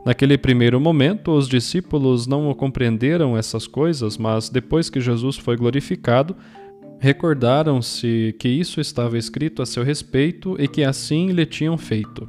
Naquele 0.05 0.37
primeiro 0.37 0.79
momento, 0.79 1.31
os 1.31 1.49
discípulos 1.49 2.27
não 2.27 2.53
compreenderam 2.53 3.39
essas 3.39 3.67
coisas, 3.67 4.19
mas 4.19 4.51
depois 4.51 4.91
que 4.91 5.01
Jesus 5.01 5.39
foi 5.39 5.57
glorificado, 5.57 6.37
Recordaram-se 7.01 8.35
que 8.39 8.49
isso 8.49 8.81
estava 8.81 9.17
escrito 9.17 9.63
a 9.63 9.67
seu 9.67 9.85
respeito 9.85 10.57
e 10.59 10.67
que 10.67 10.83
assim 10.83 11.31
lhe 11.31 11.47
tinham 11.47 11.79
feito. 11.79 12.27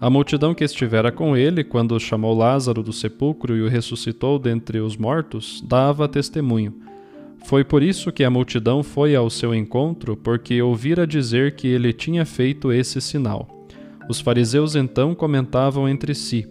A 0.00 0.10
multidão 0.10 0.54
que 0.54 0.64
estivera 0.64 1.12
com 1.12 1.36
ele, 1.36 1.62
quando 1.62 2.00
chamou 2.00 2.34
Lázaro 2.34 2.82
do 2.82 2.92
sepulcro 2.92 3.56
e 3.56 3.62
o 3.62 3.68
ressuscitou 3.68 4.38
dentre 4.38 4.80
os 4.80 4.96
mortos, 4.96 5.62
dava 5.66 6.08
testemunho. 6.08 6.74
Foi 7.44 7.62
por 7.62 7.82
isso 7.82 8.10
que 8.10 8.24
a 8.24 8.30
multidão 8.30 8.82
foi 8.82 9.14
ao 9.14 9.30
seu 9.30 9.54
encontro, 9.54 10.16
porque 10.16 10.60
ouvira 10.60 11.06
dizer 11.06 11.54
que 11.54 11.68
ele 11.68 11.92
tinha 11.92 12.24
feito 12.24 12.72
esse 12.72 13.00
sinal. 13.00 13.48
Os 14.08 14.20
fariseus 14.20 14.74
então 14.74 15.14
comentavam 15.14 15.88
entre 15.88 16.14
si: 16.14 16.46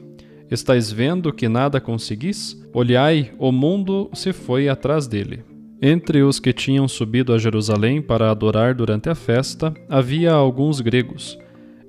Estais 0.49 0.91
vendo 0.91 1.33
que 1.33 1.49
nada 1.49 1.81
conseguis? 1.81 2.57
Olhai, 2.73 3.31
o 3.37 3.51
mundo 3.51 4.09
se 4.13 4.31
foi 4.31 4.69
atrás 4.69 5.07
dele. 5.07 5.43
Entre 5.81 6.21
os 6.23 6.39
que 6.39 6.51
tinham 6.51 6.87
subido 6.87 7.33
a 7.33 7.37
Jerusalém 7.37 8.01
para 8.01 8.29
adorar 8.29 8.75
durante 8.75 9.09
a 9.09 9.15
festa, 9.15 9.73
havia 9.87 10.31
alguns 10.31 10.81
gregos. 10.81 11.37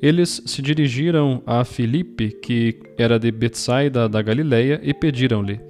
Eles 0.00 0.42
se 0.46 0.62
dirigiram 0.62 1.42
a 1.44 1.64
Filipe, 1.64 2.30
que 2.30 2.78
era 2.96 3.18
de 3.18 3.30
Betsaida 3.32 4.08
da 4.08 4.22
Galileia, 4.22 4.80
e 4.82 4.94
pediram-lhe: 4.94 5.60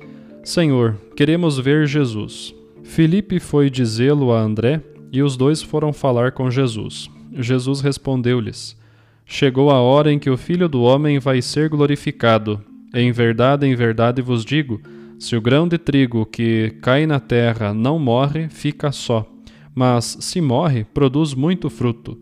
Senhor, 0.45 0.97
queremos 1.17 1.59
ver 1.59 1.87
Jesus. 1.87 2.55
Filipe 2.85 3.41
foi 3.41 3.71
dizê-lo 3.71 4.33
a 4.33 4.41
André, 4.41 4.83
e 5.11 5.23
os 5.23 5.37
dois 5.37 5.63
foram 5.63 5.93
falar 5.93 6.33
com 6.33 6.51
Jesus. 6.51 7.11
Jesus 7.33 7.81
respondeu-lhes: 7.81 8.79
Chegou 9.25 9.71
a 9.71 9.81
hora 9.81 10.13
em 10.13 10.19
que 10.19 10.29
o 10.29 10.37
Filho 10.37 10.69
do 10.69 10.83
homem 10.83 11.19
vai 11.19 11.41
ser 11.41 11.69
glorificado. 11.69 12.61
Em 12.93 13.11
verdade, 13.13 13.67
em 13.67 13.75
verdade 13.75 14.21
vos 14.21 14.45
digo, 14.45 14.81
se 15.21 15.37
o 15.37 15.41
grão 15.41 15.69
de 15.69 15.77
trigo 15.77 16.25
que 16.25 16.79
cai 16.81 17.07
na 17.07 17.21
terra 17.21 17.75
não 17.75 17.99
morre, 17.99 18.49
fica 18.49 18.91
só, 18.91 19.31
mas 19.75 20.17
se 20.19 20.41
morre, 20.41 20.83
produz 20.83 21.35
muito 21.35 21.69
fruto. 21.69 22.19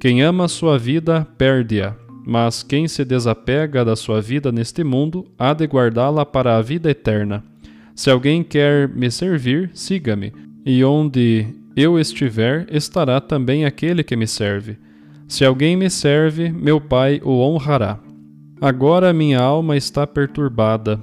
Quem 0.00 0.20
ama 0.20 0.48
sua 0.48 0.76
vida, 0.76 1.24
perde-a, 1.38 1.94
mas 2.26 2.64
quem 2.64 2.88
se 2.88 3.04
desapega 3.04 3.84
da 3.84 3.94
sua 3.94 4.20
vida 4.20 4.50
neste 4.50 4.82
mundo, 4.82 5.24
há 5.38 5.54
de 5.54 5.64
guardá-la 5.64 6.26
para 6.26 6.56
a 6.56 6.60
vida 6.60 6.90
eterna. 6.90 7.44
Se 7.94 8.10
alguém 8.10 8.42
quer 8.42 8.88
me 8.88 9.12
servir, 9.12 9.70
siga-me, 9.72 10.32
e 10.66 10.82
onde 10.82 11.46
eu 11.76 12.00
estiver, 12.00 12.66
estará 12.68 13.20
também 13.20 13.64
aquele 13.64 14.02
que 14.02 14.16
me 14.16 14.26
serve. 14.26 14.76
Se 15.28 15.44
alguém 15.44 15.76
me 15.76 15.88
serve, 15.88 16.50
meu 16.50 16.80
Pai 16.80 17.20
o 17.22 17.38
honrará. 17.42 18.00
Agora 18.60 19.12
minha 19.12 19.38
alma 19.38 19.76
está 19.76 20.04
perturbada. 20.04 21.00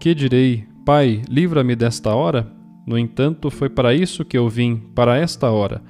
Que 0.00 0.12
direi? 0.12 0.71
Pai, 0.84 1.22
livra-me 1.28 1.76
desta 1.76 2.12
hora? 2.12 2.50
No 2.84 2.98
entanto, 2.98 3.50
foi 3.50 3.68
para 3.68 3.94
isso 3.94 4.24
que 4.24 4.36
eu 4.36 4.48
vim, 4.48 4.82
para 4.96 5.16
esta 5.16 5.48
hora. 5.48 5.80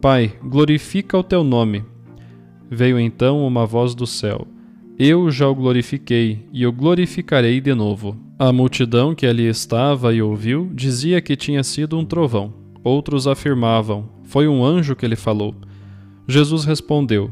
Pai, 0.00 0.32
glorifica 0.42 1.18
o 1.18 1.22
teu 1.22 1.44
nome. 1.44 1.84
Veio 2.70 2.98
então 2.98 3.46
uma 3.46 3.66
voz 3.66 3.94
do 3.94 4.06
céu. 4.06 4.48
Eu 4.98 5.30
já 5.30 5.46
o 5.46 5.54
glorifiquei, 5.54 6.48
e 6.54 6.66
o 6.66 6.72
glorificarei 6.72 7.60
de 7.60 7.74
novo. 7.74 8.16
A 8.38 8.50
multidão 8.50 9.14
que 9.14 9.26
ali 9.26 9.46
estava 9.46 10.14
e 10.14 10.22
ouviu 10.22 10.70
dizia 10.72 11.20
que 11.20 11.36
tinha 11.36 11.62
sido 11.62 11.98
um 11.98 12.04
trovão. 12.04 12.54
Outros 12.82 13.26
afirmavam: 13.26 14.08
Foi 14.24 14.48
um 14.48 14.64
anjo 14.64 14.96
que 14.96 15.06
lhe 15.06 15.16
falou. 15.16 15.54
Jesus 16.26 16.64
respondeu: 16.64 17.30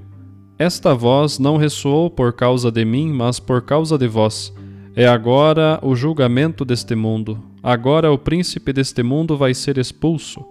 Esta 0.58 0.94
voz 0.94 1.38
não 1.38 1.56
ressoou 1.56 2.10
por 2.10 2.34
causa 2.34 2.70
de 2.70 2.84
mim, 2.84 3.10
mas 3.10 3.40
por 3.40 3.62
causa 3.62 3.96
de 3.96 4.06
vós. 4.06 4.52
É 4.94 5.07
agora 5.07 5.79
o 5.83 5.94
julgamento 5.94 6.64
deste 6.64 6.94
mundo. 6.94 7.42
Agora 7.62 8.11
o 8.11 8.18
príncipe 8.18 8.72
deste 8.72 9.03
mundo 9.03 9.37
vai 9.37 9.55
ser 9.55 9.79
expulso. 9.79 10.44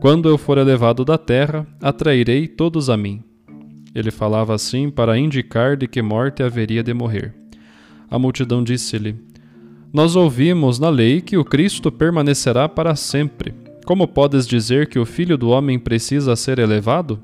Quando 0.00 0.28
eu 0.28 0.38
for 0.38 0.56
elevado 0.56 1.04
da 1.04 1.18
terra, 1.18 1.66
atrairei 1.82 2.48
todos 2.48 2.88
a 2.88 2.96
mim. 2.96 3.22
Ele 3.94 4.10
falava 4.10 4.54
assim 4.54 4.88
para 4.88 5.18
indicar 5.18 5.76
de 5.76 5.86
que 5.86 6.00
morte 6.00 6.42
haveria 6.42 6.82
de 6.82 6.94
morrer. 6.94 7.34
A 8.10 8.18
multidão 8.18 8.62
disse-lhe: 8.62 9.16
Nós 9.92 10.16
ouvimos 10.16 10.78
na 10.78 10.88
lei 10.88 11.20
que 11.20 11.36
o 11.36 11.44
Cristo 11.44 11.92
permanecerá 11.92 12.68
para 12.68 12.96
sempre. 12.96 13.52
Como 13.84 14.06
podes 14.06 14.46
dizer 14.46 14.88
que 14.88 14.98
o 14.98 15.04
filho 15.04 15.36
do 15.36 15.48
homem 15.50 15.78
precisa 15.78 16.36
ser 16.36 16.58
elevado? 16.58 17.20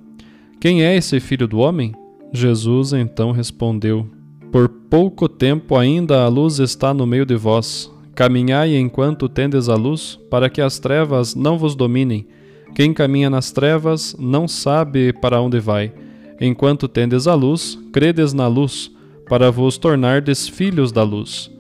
Quem 0.61 0.83
é 0.83 0.97
esse 0.97 1.21
filho 1.21 1.47
do 1.47 1.59
homem? 1.59 1.95
Jesus 2.33 2.93
então 2.93 3.31
respondeu: 3.31 4.11
por 4.57 4.71
pouco 4.71 5.29
tempo 5.29 5.77
ainda 5.77 6.25
a 6.25 6.29
luz 6.29 6.61
está 6.61 6.95
no 6.95 7.07
meio 7.07 7.27
de 7.27 7.37
vós. 7.37 7.93
Caminhai 8.15 8.75
enquanto 8.75 9.29
tendes 9.29 9.69
a 9.69 9.75
luz, 9.75 10.19
para 10.31 10.49
que 10.49 10.63
as 10.63 10.79
trevas 10.79 11.35
não 11.35 11.59
vos 11.59 11.75
dominem. 11.75 12.27
Quem 12.75 12.95
caminha 12.95 13.29
nas 13.29 13.53
trevas 13.53 14.17
não 14.19 14.49
sabe 14.49 15.13
para 15.13 15.43
onde 15.43 15.61
vai. 15.61 15.93
Enquanto 16.41 16.89
tendes 16.89 17.27
a 17.27 17.35
luz, 17.35 17.79
credes 17.93 18.33
na 18.33 18.49
luz, 18.49 18.91
para 19.29 19.51
vos 19.51 19.77
tornardes 19.77 20.49
filhos 20.49 20.91
da 20.91 21.03
luz. 21.03 21.51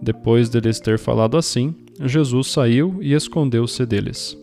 Depois 0.00 0.48
de 0.48 0.60
lhes 0.60 0.80
ter 0.80 0.98
falado 0.98 1.36
assim, 1.36 1.74
Jesus 2.02 2.46
saiu 2.46 2.96
e 3.02 3.12
escondeu-se 3.12 3.84
deles. 3.84 4.34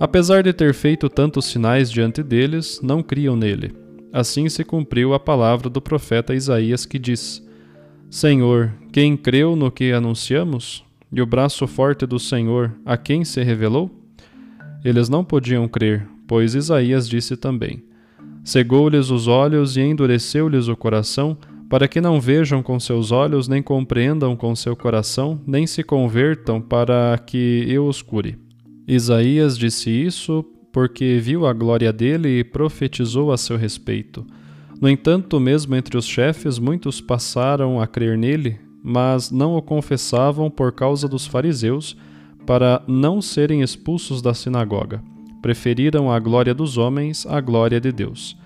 Apesar 0.00 0.42
de 0.42 0.52
ter 0.52 0.74
feito 0.74 1.08
tantos 1.08 1.44
sinais 1.44 1.88
diante 1.88 2.20
deles, 2.20 2.80
não 2.82 3.00
criam 3.00 3.36
nele. 3.36 3.85
Assim 4.16 4.48
se 4.48 4.64
cumpriu 4.64 5.12
a 5.12 5.20
palavra 5.20 5.68
do 5.68 5.78
profeta 5.78 6.34
Isaías 6.34 6.86
que 6.86 6.98
diz: 6.98 7.46
Senhor, 8.08 8.72
quem 8.90 9.14
creu 9.14 9.54
no 9.54 9.70
que 9.70 9.92
anunciamos? 9.92 10.82
E 11.12 11.20
o 11.20 11.26
braço 11.26 11.66
forte 11.66 12.06
do 12.06 12.18
Senhor, 12.18 12.72
a 12.82 12.96
quem 12.96 13.26
se 13.26 13.42
revelou? 13.42 13.90
Eles 14.82 15.10
não 15.10 15.22
podiam 15.22 15.68
crer, 15.68 16.08
pois 16.26 16.54
Isaías 16.54 17.06
disse 17.06 17.36
também: 17.36 17.84
Cegou-lhes 18.42 19.10
os 19.10 19.28
olhos 19.28 19.76
e 19.76 19.82
endureceu-lhes 19.82 20.66
o 20.66 20.74
coração, 20.74 21.36
para 21.68 21.86
que 21.86 22.00
não 22.00 22.18
vejam 22.18 22.62
com 22.62 22.80
seus 22.80 23.12
olhos, 23.12 23.48
nem 23.48 23.62
compreendam 23.62 24.34
com 24.34 24.56
seu 24.56 24.74
coração, 24.74 25.38
nem 25.46 25.66
se 25.66 25.82
convertam, 25.82 26.58
para 26.58 27.18
que 27.18 27.66
eu 27.68 27.86
os 27.86 28.00
cure. 28.00 28.38
Isaías 28.88 29.58
disse 29.58 29.90
isso 29.90 30.42
porque 30.76 31.18
viu 31.18 31.46
a 31.46 31.54
glória 31.54 31.90
dele 31.90 32.40
e 32.40 32.44
profetizou 32.44 33.32
a 33.32 33.38
seu 33.38 33.56
respeito. 33.56 34.26
No 34.78 34.90
entanto, 34.90 35.40
mesmo 35.40 35.74
entre 35.74 35.96
os 35.96 36.06
chefes, 36.06 36.58
muitos 36.58 37.00
passaram 37.00 37.80
a 37.80 37.86
crer 37.86 38.18
nele, 38.18 38.60
mas 38.84 39.30
não 39.30 39.56
o 39.56 39.62
confessavam 39.62 40.50
por 40.50 40.72
causa 40.72 41.08
dos 41.08 41.26
fariseus, 41.26 41.96
para 42.44 42.82
não 42.86 43.22
serem 43.22 43.62
expulsos 43.62 44.20
da 44.20 44.34
sinagoga. 44.34 45.02
Preferiram 45.40 46.12
a 46.12 46.18
glória 46.18 46.52
dos 46.52 46.76
homens 46.76 47.24
à 47.24 47.40
glória 47.40 47.80
de 47.80 47.90
Deus. 47.90 48.36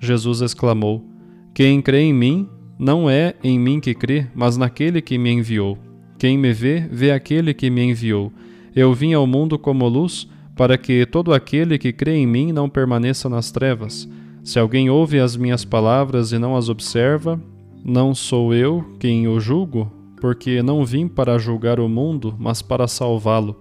Jesus 0.00 0.40
exclamou: 0.40 1.04
Quem 1.52 1.82
crê 1.82 2.00
em 2.00 2.14
mim, 2.14 2.48
não 2.78 3.10
é 3.10 3.34
em 3.44 3.58
mim 3.58 3.78
que 3.78 3.94
crê, 3.94 4.26
mas 4.34 4.56
naquele 4.56 5.02
que 5.02 5.18
me 5.18 5.30
enviou. 5.30 5.76
Quem 6.18 6.38
me 6.38 6.50
vê, 6.50 6.88
vê 6.90 7.10
aquele 7.10 7.52
que 7.52 7.68
me 7.68 7.82
enviou. 7.82 8.32
Eu 8.74 8.94
vim 8.94 9.12
ao 9.12 9.26
mundo 9.26 9.58
como 9.58 9.86
luz, 9.86 10.26
para 10.56 10.78
que 10.78 11.04
todo 11.04 11.32
aquele 11.32 11.78
que 11.78 11.92
crê 11.92 12.16
em 12.16 12.26
mim 12.26 12.52
não 12.52 12.68
permaneça 12.68 13.28
nas 13.28 13.50
trevas. 13.50 14.08
Se 14.42 14.58
alguém 14.58 14.90
ouve 14.90 15.18
as 15.18 15.36
minhas 15.36 15.64
palavras 15.64 16.32
e 16.32 16.38
não 16.38 16.56
as 16.56 16.68
observa, 16.68 17.40
não 17.84 18.14
sou 18.14 18.54
eu 18.54 18.84
quem 18.98 19.26
o 19.26 19.40
julgo, 19.40 19.92
porque 20.20 20.62
não 20.62 20.84
vim 20.84 21.08
para 21.08 21.38
julgar 21.38 21.80
o 21.80 21.88
mundo, 21.88 22.34
mas 22.38 22.62
para 22.62 22.86
salvá-lo. 22.86 23.60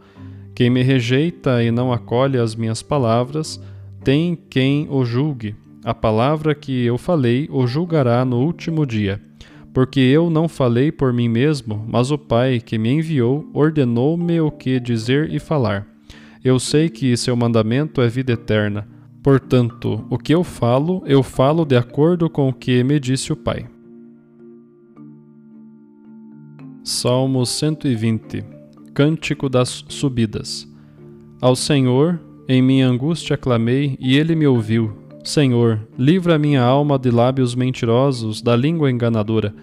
Quem 0.56 0.70
me 0.70 0.84
rejeita 0.84 1.64
e 1.64 1.72
não 1.72 1.92
acolhe 1.92 2.38
as 2.38 2.56
minhas 2.56 2.82
palavras, 2.82 3.62
tem 4.04 4.38
quem 4.50 4.88
o 4.90 5.04
julgue. 5.04 5.56
A 5.84 5.94
palavra 5.94 6.54
que 6.54 6.86
eu 6.86 6.98
falei 6.98 7.50
o 7.52 7.66
julgará 7.66 8.24
no 8.24 8.40
último 8.40 8.86
dia. 8.86 9.22
Porque 9.74 10.00
eu 10.00 10.30
não 10.30 10.48
falei 10.48 10.92
por 10.92 11.12
mim 11.12 11.28
mesmo, 11.28 11.84
mas 11.88 12.12
o 12.12 12.18
Pai 12.18 12.60
que 12.60 12.78
me 12.78 12.92
enviou 12.92 13.50
ordenou-me 13.54 14.40
o 14.40 14.52
que 14.52 14.80
dizer 14.80 15.34
e 15.34 15.40
falar. 15.40 15.93
Eu 16.44 16.60
sei 16.60 16.90
que 16.90 17.16
seu 17.16 17.38
mandamento 17.38 18.02
é 18.02 18.10
vida 18.10 18.34
eterna. 18.34 18.86
Portanto, 19.24 20.06
o 20.10 20.18
que 20.18 20.36
eu 20.36 20.44
falo, 20.44 21.02
eu 21.06 21.24
falo 21.24 21.64
de 21.64 21.78
acordo 21.78 22.30
com 22.30 22.50
o 22.50 22.54
que 22.54 22.84
me 22.84 23.00
disse 23.00 23.32
o 23.32 23.36
Pai. 23.38 23.66
Salmo 26.84 27.46
120 27.46 28.44
Cântico 28.94 29.48
das 29.48 29.86
Subidas 29.88 30.68
Ao 31.40 31.56
Senhor, 31.56 32.20
em 32.46 32.62
minha 32.62 32.90
angústia 32.90 33.38
clamei, 33.38 33.96
e 33.98 34.18
ele 34.18 34.36
me 34.36 34.46
ouviu. 34.46 34.98
Senhor, 35.24 35.88
livra 35.98 36.38
minha 36.38 36.62
alma 36.62 37.00
de 37.00 37.10
lábios 37.10 37.56
mentirosos, 37.56 38.42
da 38.42 38.54
língua 38.54 38.92
enganadora. 38.92 39.56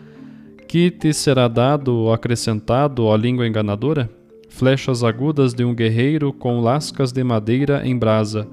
Que 0.67 0.91
te 0.91 1.13
será 1.13 1.47
dado 1.47 1.95
ou 1.95 2.13
acrescentado, 2.15 3.05
ó 3.05 3.15
língua 3.17 3.47
enganadora? 3.47 4.11
Flechas 4.51 5.03
agudas 5.03 5.55
de 5.55 5.65
um 5.65 5.75
guerreiro 5.75 6.35
com 6.35 6.61
lascas 6.61 7.13
de 7.13 7.25
madeira 7.25 7.81
em 7.87 7.97
brasa. 7.97 8.47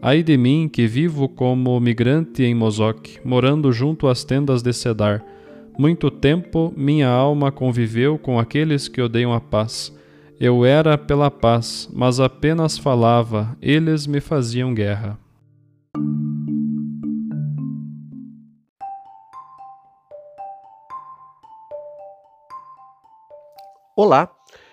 Ai 0.00 0.22
de 0.22 0.38
mim 0.38 0.70
que 0.72 0.86
vivo 0.86 1.28
como 1.28 1.78
migrante 1.78 2.42
em 2.42 2.54
Mozoque, 2.54 3.20
morando 3.22 3.70
junto 3.70 4.08
às 4.08 4.24
tendas 4.24 4.62
de 4.62 4.72
Cedar. 4.72 5.22
Muito 5.78 6.10
tempo 6.10 6.72
minha 6.74 7.08
alma 7.08 7.52
conviveu 7.52 8.16
com 8.16 8.38
aqueles 8.38 8.88
que 8.88 9.02
odeiam 9.02 9.34
a 9.34 9.40
paz. 9.40 9.94
Eu 10.40 10.64
era 10.64 10.96
pela 10.96 11.30
paz, 11.30 11.90
mas 11.92 12.20
apenas 12.20 12.78
falava, 12.78 13.54
eles 13.60 14.06
me 14.06 14.20
faziam 14.20 14.72
guerra. 14.72 15.18
Olá, 23.94 24.30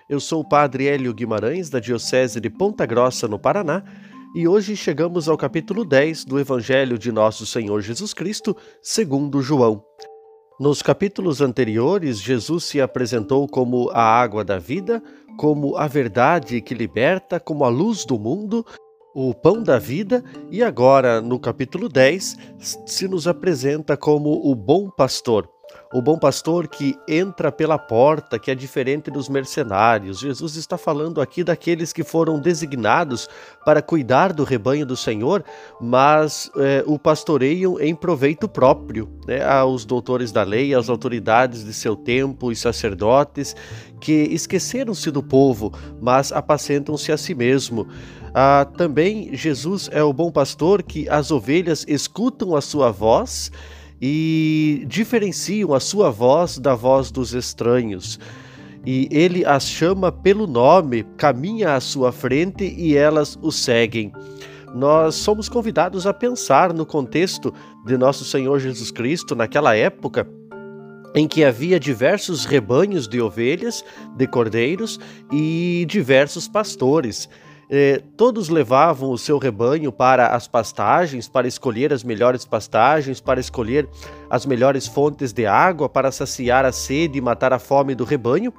eu 0.09 0.21
sou 0.21 0.41
o 0.41 0.47
Padre 0.47 0.87
Hélio 0.87 1.13
Guimarães, 1.13 1.69
da 1.69 1.79
Diocese 1.79 2.39
de 2.39 2.49
Ponta 2.49 2.85
Grossa, 2.85 3.27
no 3.27 3.37
Paraná, 3.37 3.83
e 4.33 4.47
hoje 4.47 4.75
chegamos 4.75 5.27
ao 5.27 5.37
capítulo 5.37 5.83
10 5.83 6.23
do 6.23 6.39
Evangelho 6.39 6.97
de 6.97 7.11
Nosso 7.11 7.45
Senhor 7.45 7.81
Jesus 7.81 8.13
Cristo, 8.13 8.55
segundo 8.81 9.41
João. 9.41 9.83
Nos 10.59 10.81
capítulos 10.81 11.41
anteriores, 11.41 12.21
Jesus 12.21 12.63
se 12.63 12.79
apresentou 12.79 13.47
como 13.49 13.89
a 13.91 14.01
água 14.01 14.45
da 14.45 14.57
vida, 14.57 15.03
como 15.37 15.75
a 15.75 15.87
verdade 15.87 16.61
que 16.61 16.73
liberta, 16.73 17.37
como 17.37 17.65
a 17.65 17.69
luz 17.69 18.05
do 18.05 18.17
mundo, 18.17 18.65
o 19.13 19.33
pão 19.33 19.61
da 19.61 19.77
vida, 19.77 20.23
e 20.49 20.63
agora, 20.63 21.19
no 21.19 21.37
capítulo 21.37 21.89
10, 21.89 22.37
se 22.85 23.07
nos 23.09 23.27
apresenta 23.27 23.97
como 23.97 24.49
o 24.49 24.55
bom 24.55 24.89
pastor 24.89 25.56
o 25.93 26.01
bom 26.01 26.17
pastor 26.17 26.67
que 26.67 26.97
entra 27.07 27.51
pela 27.51 27.77
porta, 27.77 28.37
que 28.37 28.51
é 28.51 28.55
diferente 28.55 29.09
dos 29.09 29.29
mercenários. 29.29 30.19
Jesus 30.19 30.55
está 30.55 30.77
falando 30.77 31.21
aqui 31.21 31.43
daqueles 31.43 31.93
que 31.93 32.03
foram 32.03 32.39
designados 32.39 33.29
para 33.63 33.81
cuidar 33.81 34.33
do 34.33 34.43
rebanho 34.43 34.85
do 34.85 34.97
Senhor, 34.97 35.43
mas 35.79 36.51
é, 36.57 36.83
o 36.85 36.99
pastoreiam 36.99 37.79
em 37.79 37.95
proveito 37.95 38.47
próprio, 38.47 39.09
né? 39.25 39.43
aos 39.43 39.85
doutores 39.85 40.31
da 40.31 40.43
lei, 40.43 40.73
às 40.73 40.89
autoridades 40.89 41.63
de 41.63 41.73
seu 41.73 41.95
tempo 41.95 42.51
e 42.51 42.55
sacerdotes, 42.55 43.55
que 43.99 44.11
esqueceram-se 44.11 45.09
do 45.09 45.23
povo, 45.23 45.73
mas 46.01 46.31
apacentam-se 46.31 47.11
a 47.11 47.17
si 47.17 47.33
mesmo. 47.33 47.87
Ah, 48.33 48.67
também 48.77 49.33
Jesus 49.33 49.89
é 49.91 50.03
o 50.03 50.13
bom 50.13 50.31
pastor 50.31 50.83
que 50.83 51.09
as 51.09 51.31
ovelhas 51.31 51.85
escutam 51.87 52.55
a 52.55 52.61
sua 52.61 52.91
voz 52.91 53.51
e 54.01 54.85
diferenciam 54.87 55.73
a 55.73 55.79
sua 55.79 56.09
voz 56.09 56.57
da 56.57 56.75
voz 56.75 57.11
dos 57.11 57.33
estranhos. 57.33 58.19
E 58.85 59.07
ele 59.11 59.45
as 59.45 59.67
chama 59.67 60.11
pelo 60.11 60.47
nome, 60.47 61.03
caminha 61.17 61.75
à 61.75 61.79
sua 61.79 62.11
frente 62.11 62.63
e 62.63 62.95
elas 62.95 63.37
o 63.41 63.51
seguem. 63.51 64.11
Nós 64.73 65.15
somos 65.15 65.49
convidados 65.49 66.05
a 66.05 66.13
pensar 66.13 66.73
no 66.73 66.85
contexto 66.85 67.53
de 67.85 67.97
nosso 67.97 68.23
Senhor 68.23 68.59
Jesus 68.59 68.91
Cristo 68.91 69.35
naquela 69.35 69.75
época 69.75 70.27
em 71.15 71.27
que 71.27 71.43
havia 71.43 71.79
diversos 71.79 72.45
rebanhos 72.45 73.07
de 73.07 73.19
ovelhas, 73.19 73.83
de 74.15 74.27
cordeiros 74.27 74.99
e 75.31 75.85
diversos 75.89 76.47
pastores. 76.47 77.27
Eh, 77.69 78.01
todos 78.15 78.47
levavam 78.47 79.11
o 79.11 79.17
seu 79.17 79.37
rebanho 79.37 79.91
para 79.91 80.27
as 80.27 80.47
pastagens, 80.47 81.27
para 81.27 81.47
escolher 81.47 81.91
as 81.91 82.01
melhores 82.01 82.45
pastagens, 82.45 83.19
para 83.19 83.41
escolher 83.41 83.89
as 84.29 84.45
melhores 84.45 84.87
fontes 84.87 85.33
de 85.33 85.45
água, 85.45 85.89
para 85.89 86.11
saciar 86.11 86.63
a 86.63 86.71
sede 86.71 87.17
e 87.17 87.21
matar 87.21 87.51
a 87.51 87.59
fome 87.59 87.93
do 87.93 88.05
rebanho. 88.05 88.53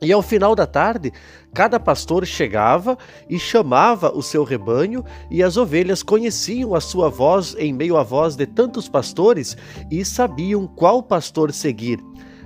E 0.00 0.10
ao 0.10 0.22
final 0.22 0.54
da 0.54 0.66
tarde, 0.66 1.12
cada 1.52 1.78
pastor 1.78 2.26
chegava 2.26 2.96
e 3.28 3.38
chamava 3.38 4.10
o 4.10 4.22
seu 4.22 4.42
rebanho, 4.42 5.04
e 5.30 5.42
as 5.42 5.58
ovelhas 5.58 6.02
conheciam 6.02 6.74
a 6.74 6.80
sua 6.80 7.10
voz 7.10 7.54
em 7.58 7.72
meio 7.74 7.96
à 7.96 8.02
voz 8.02 8.36
de 8.36 8.46
tantos 8.46 8.88
pastores 8.88 9.56
e 9.90 10.02
sabiam 10.02 10.66
qual 10.66 11.02
pastor 11.02 11.52
seguir. 11.52 12.00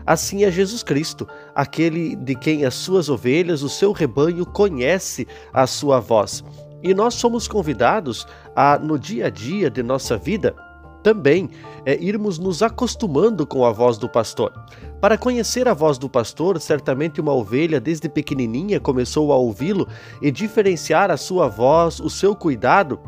Assim 0.08 0.42
é 0.42 0.50
Jesus 0.50 0.82
Cristo, 0.82 1.28
aquele 1.54 2.16
de 2.16 2.34
quem 2.34 2.64
as 2.64 2.72
suas 2.72 3.10
ovelhas, 3.10 3.62
o 3.62 3.68
seu 3.68 3.92
rebanho, 3.92 4.46
conhece 4.46 5.28
a 5.52 5.66
sua 5.66 6.00
voz. 6.00 6.42
E 6.82 6.94
nós 6.94 7.12
somos 7.12 7.46
convidados 7.46 8.26
a, 8.56 8.78
no 8.78 8.98
dia 8.98 9.26
a 9.26 9.28
dia 9.28 9.68
de 9.68 9.82
nossa 9.82 10.16
vida, 10.16 10.56
também 11.02 11.50
é 11.84 11.94
irmos 12.02 12.38
nos 12.38 12.62
acostumando 12.62 13.46
com 13.46 13.66
a 13.66 13.70
voz 13.70 13.98
do 13.98 14.08
pastor. 14.08 14.50
Para 14.98 15.18
conhecer 15.18 15.68
a 15.68 15.74
voz 15.74 15.98
do 15.98 16.08
pastor, 16.08 16.58
certamente 16.58 17.20
uma 17.20 17.34
ovelha 17.34 17.78
desde 17.78 18.08
pequenininha 18.08 18.80
começou 18.80 19.30
a 19.30 19.36
ouvi-lo 19.36 19.86
e 20.22 20.30
diferenciar 20.30 21.10
a 21.10 21.18
sua 21.18 21.48
voz, 21.48 22.00
o 22.00 22.08
seu 22.08 22.34
cuidado 22.34 22.98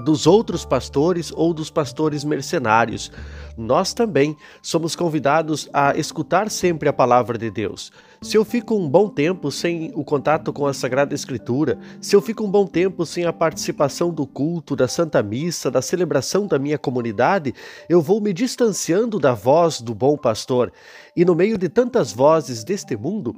dos 0.00 0.26
outros 0.26 0.64
pastores 0.64 1.32
ou 1.34 1.52
dos 1.52 1.70
pastores 1.70 2.24
mercenários. 2.24 3.10
Nós 3.56 3.92
também 3.92 4.36
somos 4.62 4.96
convidados 4.96 5.68
a 5.72 5.96
escutar 5.96 6.50
sempre 6.50 6.88
a 6.88 6.92
palavra 6.92 7.36
de 7.36 7.50
Deus. 7.50 7.92
Se 8.22 8.36
eu 8.36 8.44
fico 8.44 8.76
um 8.76 8.88
bom 8.88 9.08
tempo 9.08 9.50
sem 9.50 9.90
o 9.94 10.04
contato 10.04 10.52
com 10.52 10.64
a 10.64 10.72
Sagrada 10.72 11.12
Escritura, 11.12 11.76
se 12.00 12.14
eu 12.14 12.22
fico 12.22 12.44
um 12.44 12.50
bom 12.50 12.66
tempo 12.66 13.04
sem 13.04 13.24
a 13.24 13.32
participação 13.32 14.12
do 14.14 14.26
culto, 14.26 14.76
da 14.76 14.86
Santa 14.86 15.22
Missa, 15.22 15.72
da 15.72 15.82
celebração 15.82 16.46
da 16.46 16.56
minha 16.56 16.78
comunidade, 16.78 17.52
eu 17.88 18.00
vou 18.00 18.20
me 18.20 18.32
distanciando 18.32 19.18
da 19.18 19.34
voz 19.34 19.80
do 19.80 19.92
bom 19.92 20.16
pastor. 20.16 20.72
E 21.16 21.24
no 21.24 21.34
meio 21.34 21.58
de 21.58 21.68
tantas 21.68 22.12
vozes 22.12 22.62
deste 22.62 22.96
mundo, 22.96 23.34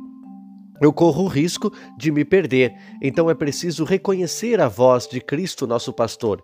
eu 0.80 0.92
corro 0.92 1.24
o 1.24 1.28
risco 1.28 1.72
de 1.96 2.10
me 2.10 2.24
perder. 2.24 2.74
Então 3.00 3.30
é 3.30 3.34
preciso 3.34 3.84
reconhecer 3.84 4.60
a 4.60 4.68
voz 4.68 5.06
de 5.06 5.20
Cristo, 5.20 5.66
nosso 5.66 5.92
pastor. 5.92 6.42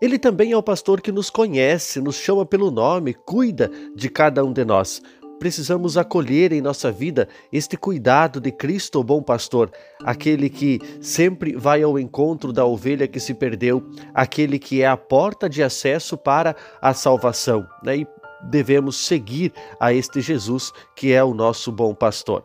Ele 0.00 0.18
também 0.18 0.52
é 0.52 0.56
o 0.56 0.62
pastor 0.62 1.00
que 1.00 1.10
nos 1.10 1.30
conhece, 1.30 2.00
nos 2.00 2.16
chama 2.16 2.44
pelo 2.44 2.70
nome, 2.70 3.14
cuida 3.14 3.70
de 3.96 4.08
cada 4.08 4.44
um 4.44 4.52
de 4.52 4.64
nós. 4.64 5.00
Precisamos 5.38 5.96
acolher 5.96 6.52
em 6.52 6.60
nossa 6.60 6.90
vida 6.90 7.28
este 7.52 7.76
cuidado 7.76 8.40
de 8.40 8.50
Cristo, 8.50 8.98
o 8.98 9.04
bom 9.04 9.22
pastor, 9.22 9.70
aquele 10.02 10.50
que 10.50 10.80
sempre 11.00 11.54
vai 11.54 11.80
ao 11.80 11.96
encontro 11.96 12.52
da 12.52 12.64
ovelha 12.64 13.06
que 13.06 13.20
se 13.20 13.32
perdeu, 13.32 13.88
aquele 14.12 14.58
que 14.58 14.82
é 14.82 14.86
a 14.88 14.96
porta 14.96 15.48
de 15.48 15.62
acesso 15.62 16.18
para 16.18 16.56
a 16.82 16.92
salvação. 16.92 17.64
Né? 17.84 17.98
E 17.98 18.06
devemos 18.42 18.96
seguir 18.96 19.52
a 19.80 19.92
este 19.92 20.20
Jesus 20.20 20.72
que 20.94 21.12
é 21.12 21.22
o 21.22 21.34
nosso 21.34 21.70
bom 21.72 21.94
pastor. 21.94 22.44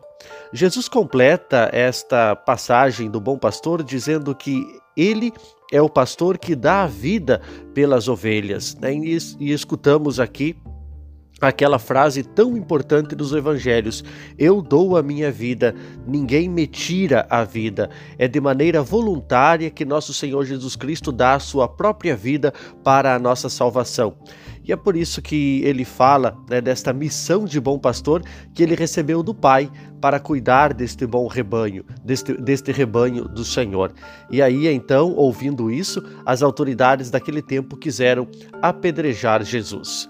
Jesus 0.52 0.88
completa 0.88 1.68
esta 1.72 2.34
passagem 2.34 3.10
do 3.10 3.20
bom 3.20 3.38
pastor 3.38 3.82
dizendo 3.82 4.34
que 4.34 4.66
ele 4.96 5.32
é 5.72 5.82
o 5.82 5.88
pastor 5.88 6.38
que 6.38 6.54
dá 6.54 6.84
a 6.84 6.86
vida 6.86 7.40
pelas 7.74 8.08
ovelhas. 8.08 8.74
Né? 8.76 8.94
E 8.94 9.52
escutamos 9.52 10.20
aqui 10.20 10.56
aquela 11.40 11.78
frase 11.78 12.22
tão 12.22 12.56
importante 12.56 13.14
dos 13.14 13.32
evangelhos: 13.32 14.04
Eu 14.38 14.62
dou 14.62 14.96
a 14.96 15.02
minha 15.02 15.30
vida, 15.30 15.74
ninguém 16.06 16.48
me 16.48 16.66
tira 16.66 17.26
a 17.28 17.44
vida. 17.44 17.90
É 18.18 18.28
de 18.28 18.40
maneira 18.40 18.82
voluntária 18.82 19.70
que 19.70 19.84
nosso 19.84 20.14
Senhor 20.14 20.44
Jesus 20.44 20.76
Cristo 20.76 21.10
dá 21.10 21.34
a 21.34 21.40
sua 21.40 21.68
própria 21.68 22.16
vida 22.16 22.52
para 22.82 23.14
a 23.14 23.18
nossa 23.18 23.48
salvação. 23.48 24.16
E 24.64 24.72
é 24.72 24.76
por 24.76 24.96
isso 24.96 25.20
que 25.20 25.62
ele 25.62 25.84
fala 25.84 26.36
né, 26.48 26.60
desta 26.60 26.92
missão 26.92 27.44
de 27.44 27.60
bom 27.60 27.78
pastor 27.78 28.22
que 28.54 28.62
ele 28.62 28.74
recebeu 28.74 29.22
do 29.22 29.34
Pai 29.34 29.70
para 30.00 30.18
cuidar 30.18 30.72
deste 30.72 31.06
bom 31.06 31.26
rebanho, 31.26 31.84
deste, 32.02 32.32
deste 32.32 32.72
rebanho 32.72 33.28
do 33.28 33.44
Senhor. 33.44 33.92
E 34.30 34.40
aí, 34.40 34.66
então, 34.68 35.12
ouvindo 35.14 35.70
isso, 35.70 36.02
as 36.24 36.42
autoridades 36.42 37.10
daquele 37.10 37.42
tempo 37.42 37.76
quiseram 37.76 38.26
apedrejar 38.62 39.44
Jesus. 39.44 40.08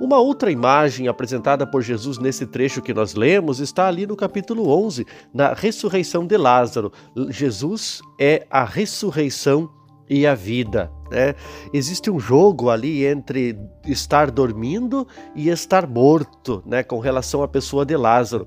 Uma 0.00 0.18
outra 0.18 0.50
imagem 0.50 1.06
apresentada 1.06 1.64
por 1.64 1.80
Jesus 1.80 2.18
nesse 2.18 2.44
trecho 2.44 2.82
que 2.82 2.92
nós 2.92 3.14
lemos 3.14 3.60
está 3.60 3.86
ali 3.86 4.04
no 4.04 4.16
capítulo 4.16 4.68
11, 4.68 5.06
na 5.32 5.52
ressurreição 5.52 6.26
de 6.26 6.36
Lázaro. 6.36 6.92
Jesus 7.28 8.00
é 8.18 8.44
a 8.50 8.64
ressurreição 8.64 9.70
e 10.12 10.26
a 10.26 10.34
vida. 10.34 10.90
Né? 11.10 11.34
Existe 11.72 12.10
um 12.10 12.20
jogo 12.20 12.68
ali 12.68 13.06
entre 13.06 13.58
estar 13.86 14.30
dormindo 14.30 15.08
e 15.34 15.48
estar 15.48 15.86
morto, 15.86 16.62
né, 16.66 16.82
com 16.82 16.98
relação 16.98 17.42
à 17.42 17.48
pessoa 17.48 17.86
de 17.86 17.96
Lázaro. 17.96 18.46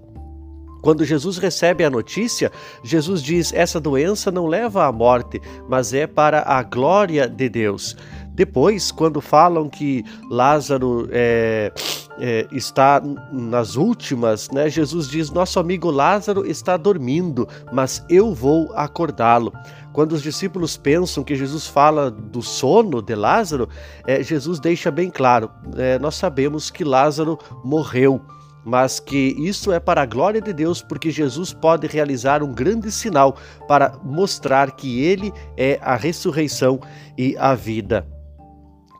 Quando 0.84 1.04
Jesus 1.04 1.40
recebe 1.40 1.84
a 1.84 1.90
notícia, 1.90 2.52
Jesus 2.84 3.24
diz: 3.24 3.52
essa 3.52 3.80
doença 3.80 4.32
não 4.32 4.46
leva 4.46 4.86
à 4.86 4.92
morte, 4.92 5.42
mas 5.68 5.92
é 5.92 6.06
para 6.06 6.44
a 6.44 6.62
glória 6.62 7.28
de 7.28 7.50
Deus. 7.50 7.98
Depois, 8.36 8.92
quando 8.92 9.20
falam 9.20 9.68
que 9.68 10.04
Lázaro 10.30 11.08
é, 11.10 11.72
é, 12.20 12.48
está 12.52 13.02
nas 13.32 13.76
últimas, 13.76 14.52
né, 14.52 14.70
Jesus 14.70 15.08
diz: 15.08 15.32
Nosso 15.32 15.60
amigo 15.60 15.90
Lázaro 15.90 16.46
está 16.46 16.78
dormindo, 16.78 17.48
mas 17.74 18.06
eu 18.08 18.32
vou 18.36 18.72
acordá-lo. 18.76 19.52
Quando 19.96 20.12
os 20.12 20.22
discípulos 20.22 20.76
pensam 20.76 21.24
que 21.24 21.38
Jesus 21.38 21.68
fala 21.68 22.12
do 22.12 22.42
sono 22.42 23.02
de 23.02 23.16
Lázaro, 23.16 23.70
é, 24.06 24.22
Jesus 24.22 24.60
deixa 24.60 24.92
bem 24.92 25.10
claro: 25.10 25.50
é, 25.78 25.98
nós 25.98 26.16
sabemos 26.16 26.70
que 26.70 26.84
Lázaro 26.84 27.40
morreu 27.64 28.22
mas 28.68 29.00
que 29.00 29.36
isso 29.38 29.72
é 29.72 29.80
para 29.80 30.02
a 30.02 30.08
glória 30.08 30.42
de 30.42 30.52
Deus, 30.52 30.82
porque 30.82 31.12
Jesus 31.12 31.54
pode 31.54 31.86
realizar 31.86 32.42
um 32.42 32.52
grande 32.52 32.92
sinal 32.92 33.38
para 33.68 33.96
mostrar 34.04 34.72
que 34.72 35.04
ele 35.04 35.32
é 35.56 35.78
a 35.84 35.96
ressurreição 35.96 36.80
e 37.16 37.38
a 37.38 37.54
vida. 37.54 38.15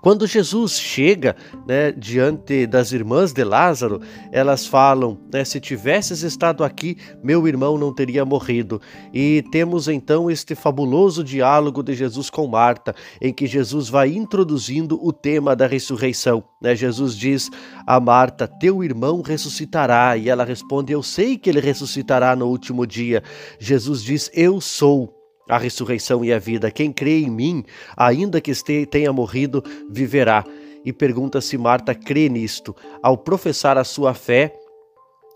Quando 0.06 0.28
Jesus 0.28 0.80
chega 0.80 1.36
né, 1.68 1.92
diante 1.92 2.68
das 2.68 2.92
irmãs 2.92 3.34
de 3.34 3.44
Lázaro, 3.44 4.00
elas 4.32 4.68
falam: 4.68 5.18
né, 5.34 5.44
Se 5.44 5.60
tivesses 5.60 6.22
estado 6.22 6.64
aqui, 6.64 6.96
meu 7.24 7.48
irmão 7.48 7.76
não 7.76 7.92
teria 7.92 8.24
morrido. 8.24 8.80
E 9.12 9.44
temos 9.52 9.88
então 9.88 10.30
este 10.30 10.54
fabuloso 10.54 11.24
diálogo 11.24 11.82
de 11.82 11.96
Jesus 11.96 12.30
com 12.30 12.46
Marta, 12.46 12.94
em 13.20 13.34
que 13.34 13.48
Jesus 13.48 13.90
vai 13.90 14.10
introduzindo 14.10 15.04
o 15.04 15.12
tema 15.12 15.56
da 15.56 15.66
ressurreição. 15.66 16.44
Né? 16.62 16.76
Jesus 16.76 17.18
diz 17.18 17.50
a 17.88 18.00
Marta: 18.00 18.48
Teu 18.48 18.84
irmão 18.84 19.24
ressuscitará. 19.24 20.16
E 20.16 20.30
ela 20.30 20.46
responde: 20.46 20.94
Eu 20.94 21.02
sei 21.02 21.36
que 21.36 21.50
ele 21.50 21.60
ressuscitará 21.60 22.36
no 22.36 22.46
último 22.46 22.86
dia. 22.86 23.24
Jesus 23.58 24.04
diz: 24.04 24.30
Eu 24.36 24.62
sou 24.62 25.15
a 25.48 25.58
ressurreição 25.58 26.24
e 26.24 26.34
a 26.34 26.40
vida. 26.40 26.72
Quem 26.72 26.92
crê 26.92 27.20
em 27.20 27.30
mim, 27.30 27.64
ainda 27.96 28.42
que 28.42 28.54
tenha 28.86 29.12
morrido, 29.12 29.64
viverá. 29.90 30.44
E 30.84 30.94
pergunta 30.94 31.42
se 31.42 31.58
Marta 31.58 31.96
crê 31.96 32.30
nisto. 32.30 32.76
Ao 33.02 33.18
professar 33.18 33.78
a 33.78 33.84
sua 33.84 34.14
fé, 34.14 34.56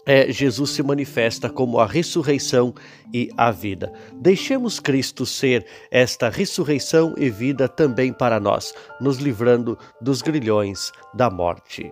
é, 0.05 0.31
Jesus 0.31 0.71
se 0.71 0.81
manifesta 0.81 1.49
como 1.49 1.79
a 1.79 1.85
ressurreição 1.85 2.73
e 3.13 3.29
a 3.37 3.51
vida. 3.51 3.91
Deixemos 4.13 4.79
Cristo 4.79 5.25
ser 5.25 5.65
esta 5.91 6.29
ressurreição 6.29 7.13
e 7.17 7.29
vida 7.29 7.67
também 7.67 8.13
para 8.13 8.39
nós, 8.39 8.73
nos 8.99 9.17
livrando 9.17 9.77
dos 10.01 10.21
grilhões 10.21 10.91
da 11.13 11.29
morte. 11.29 11.91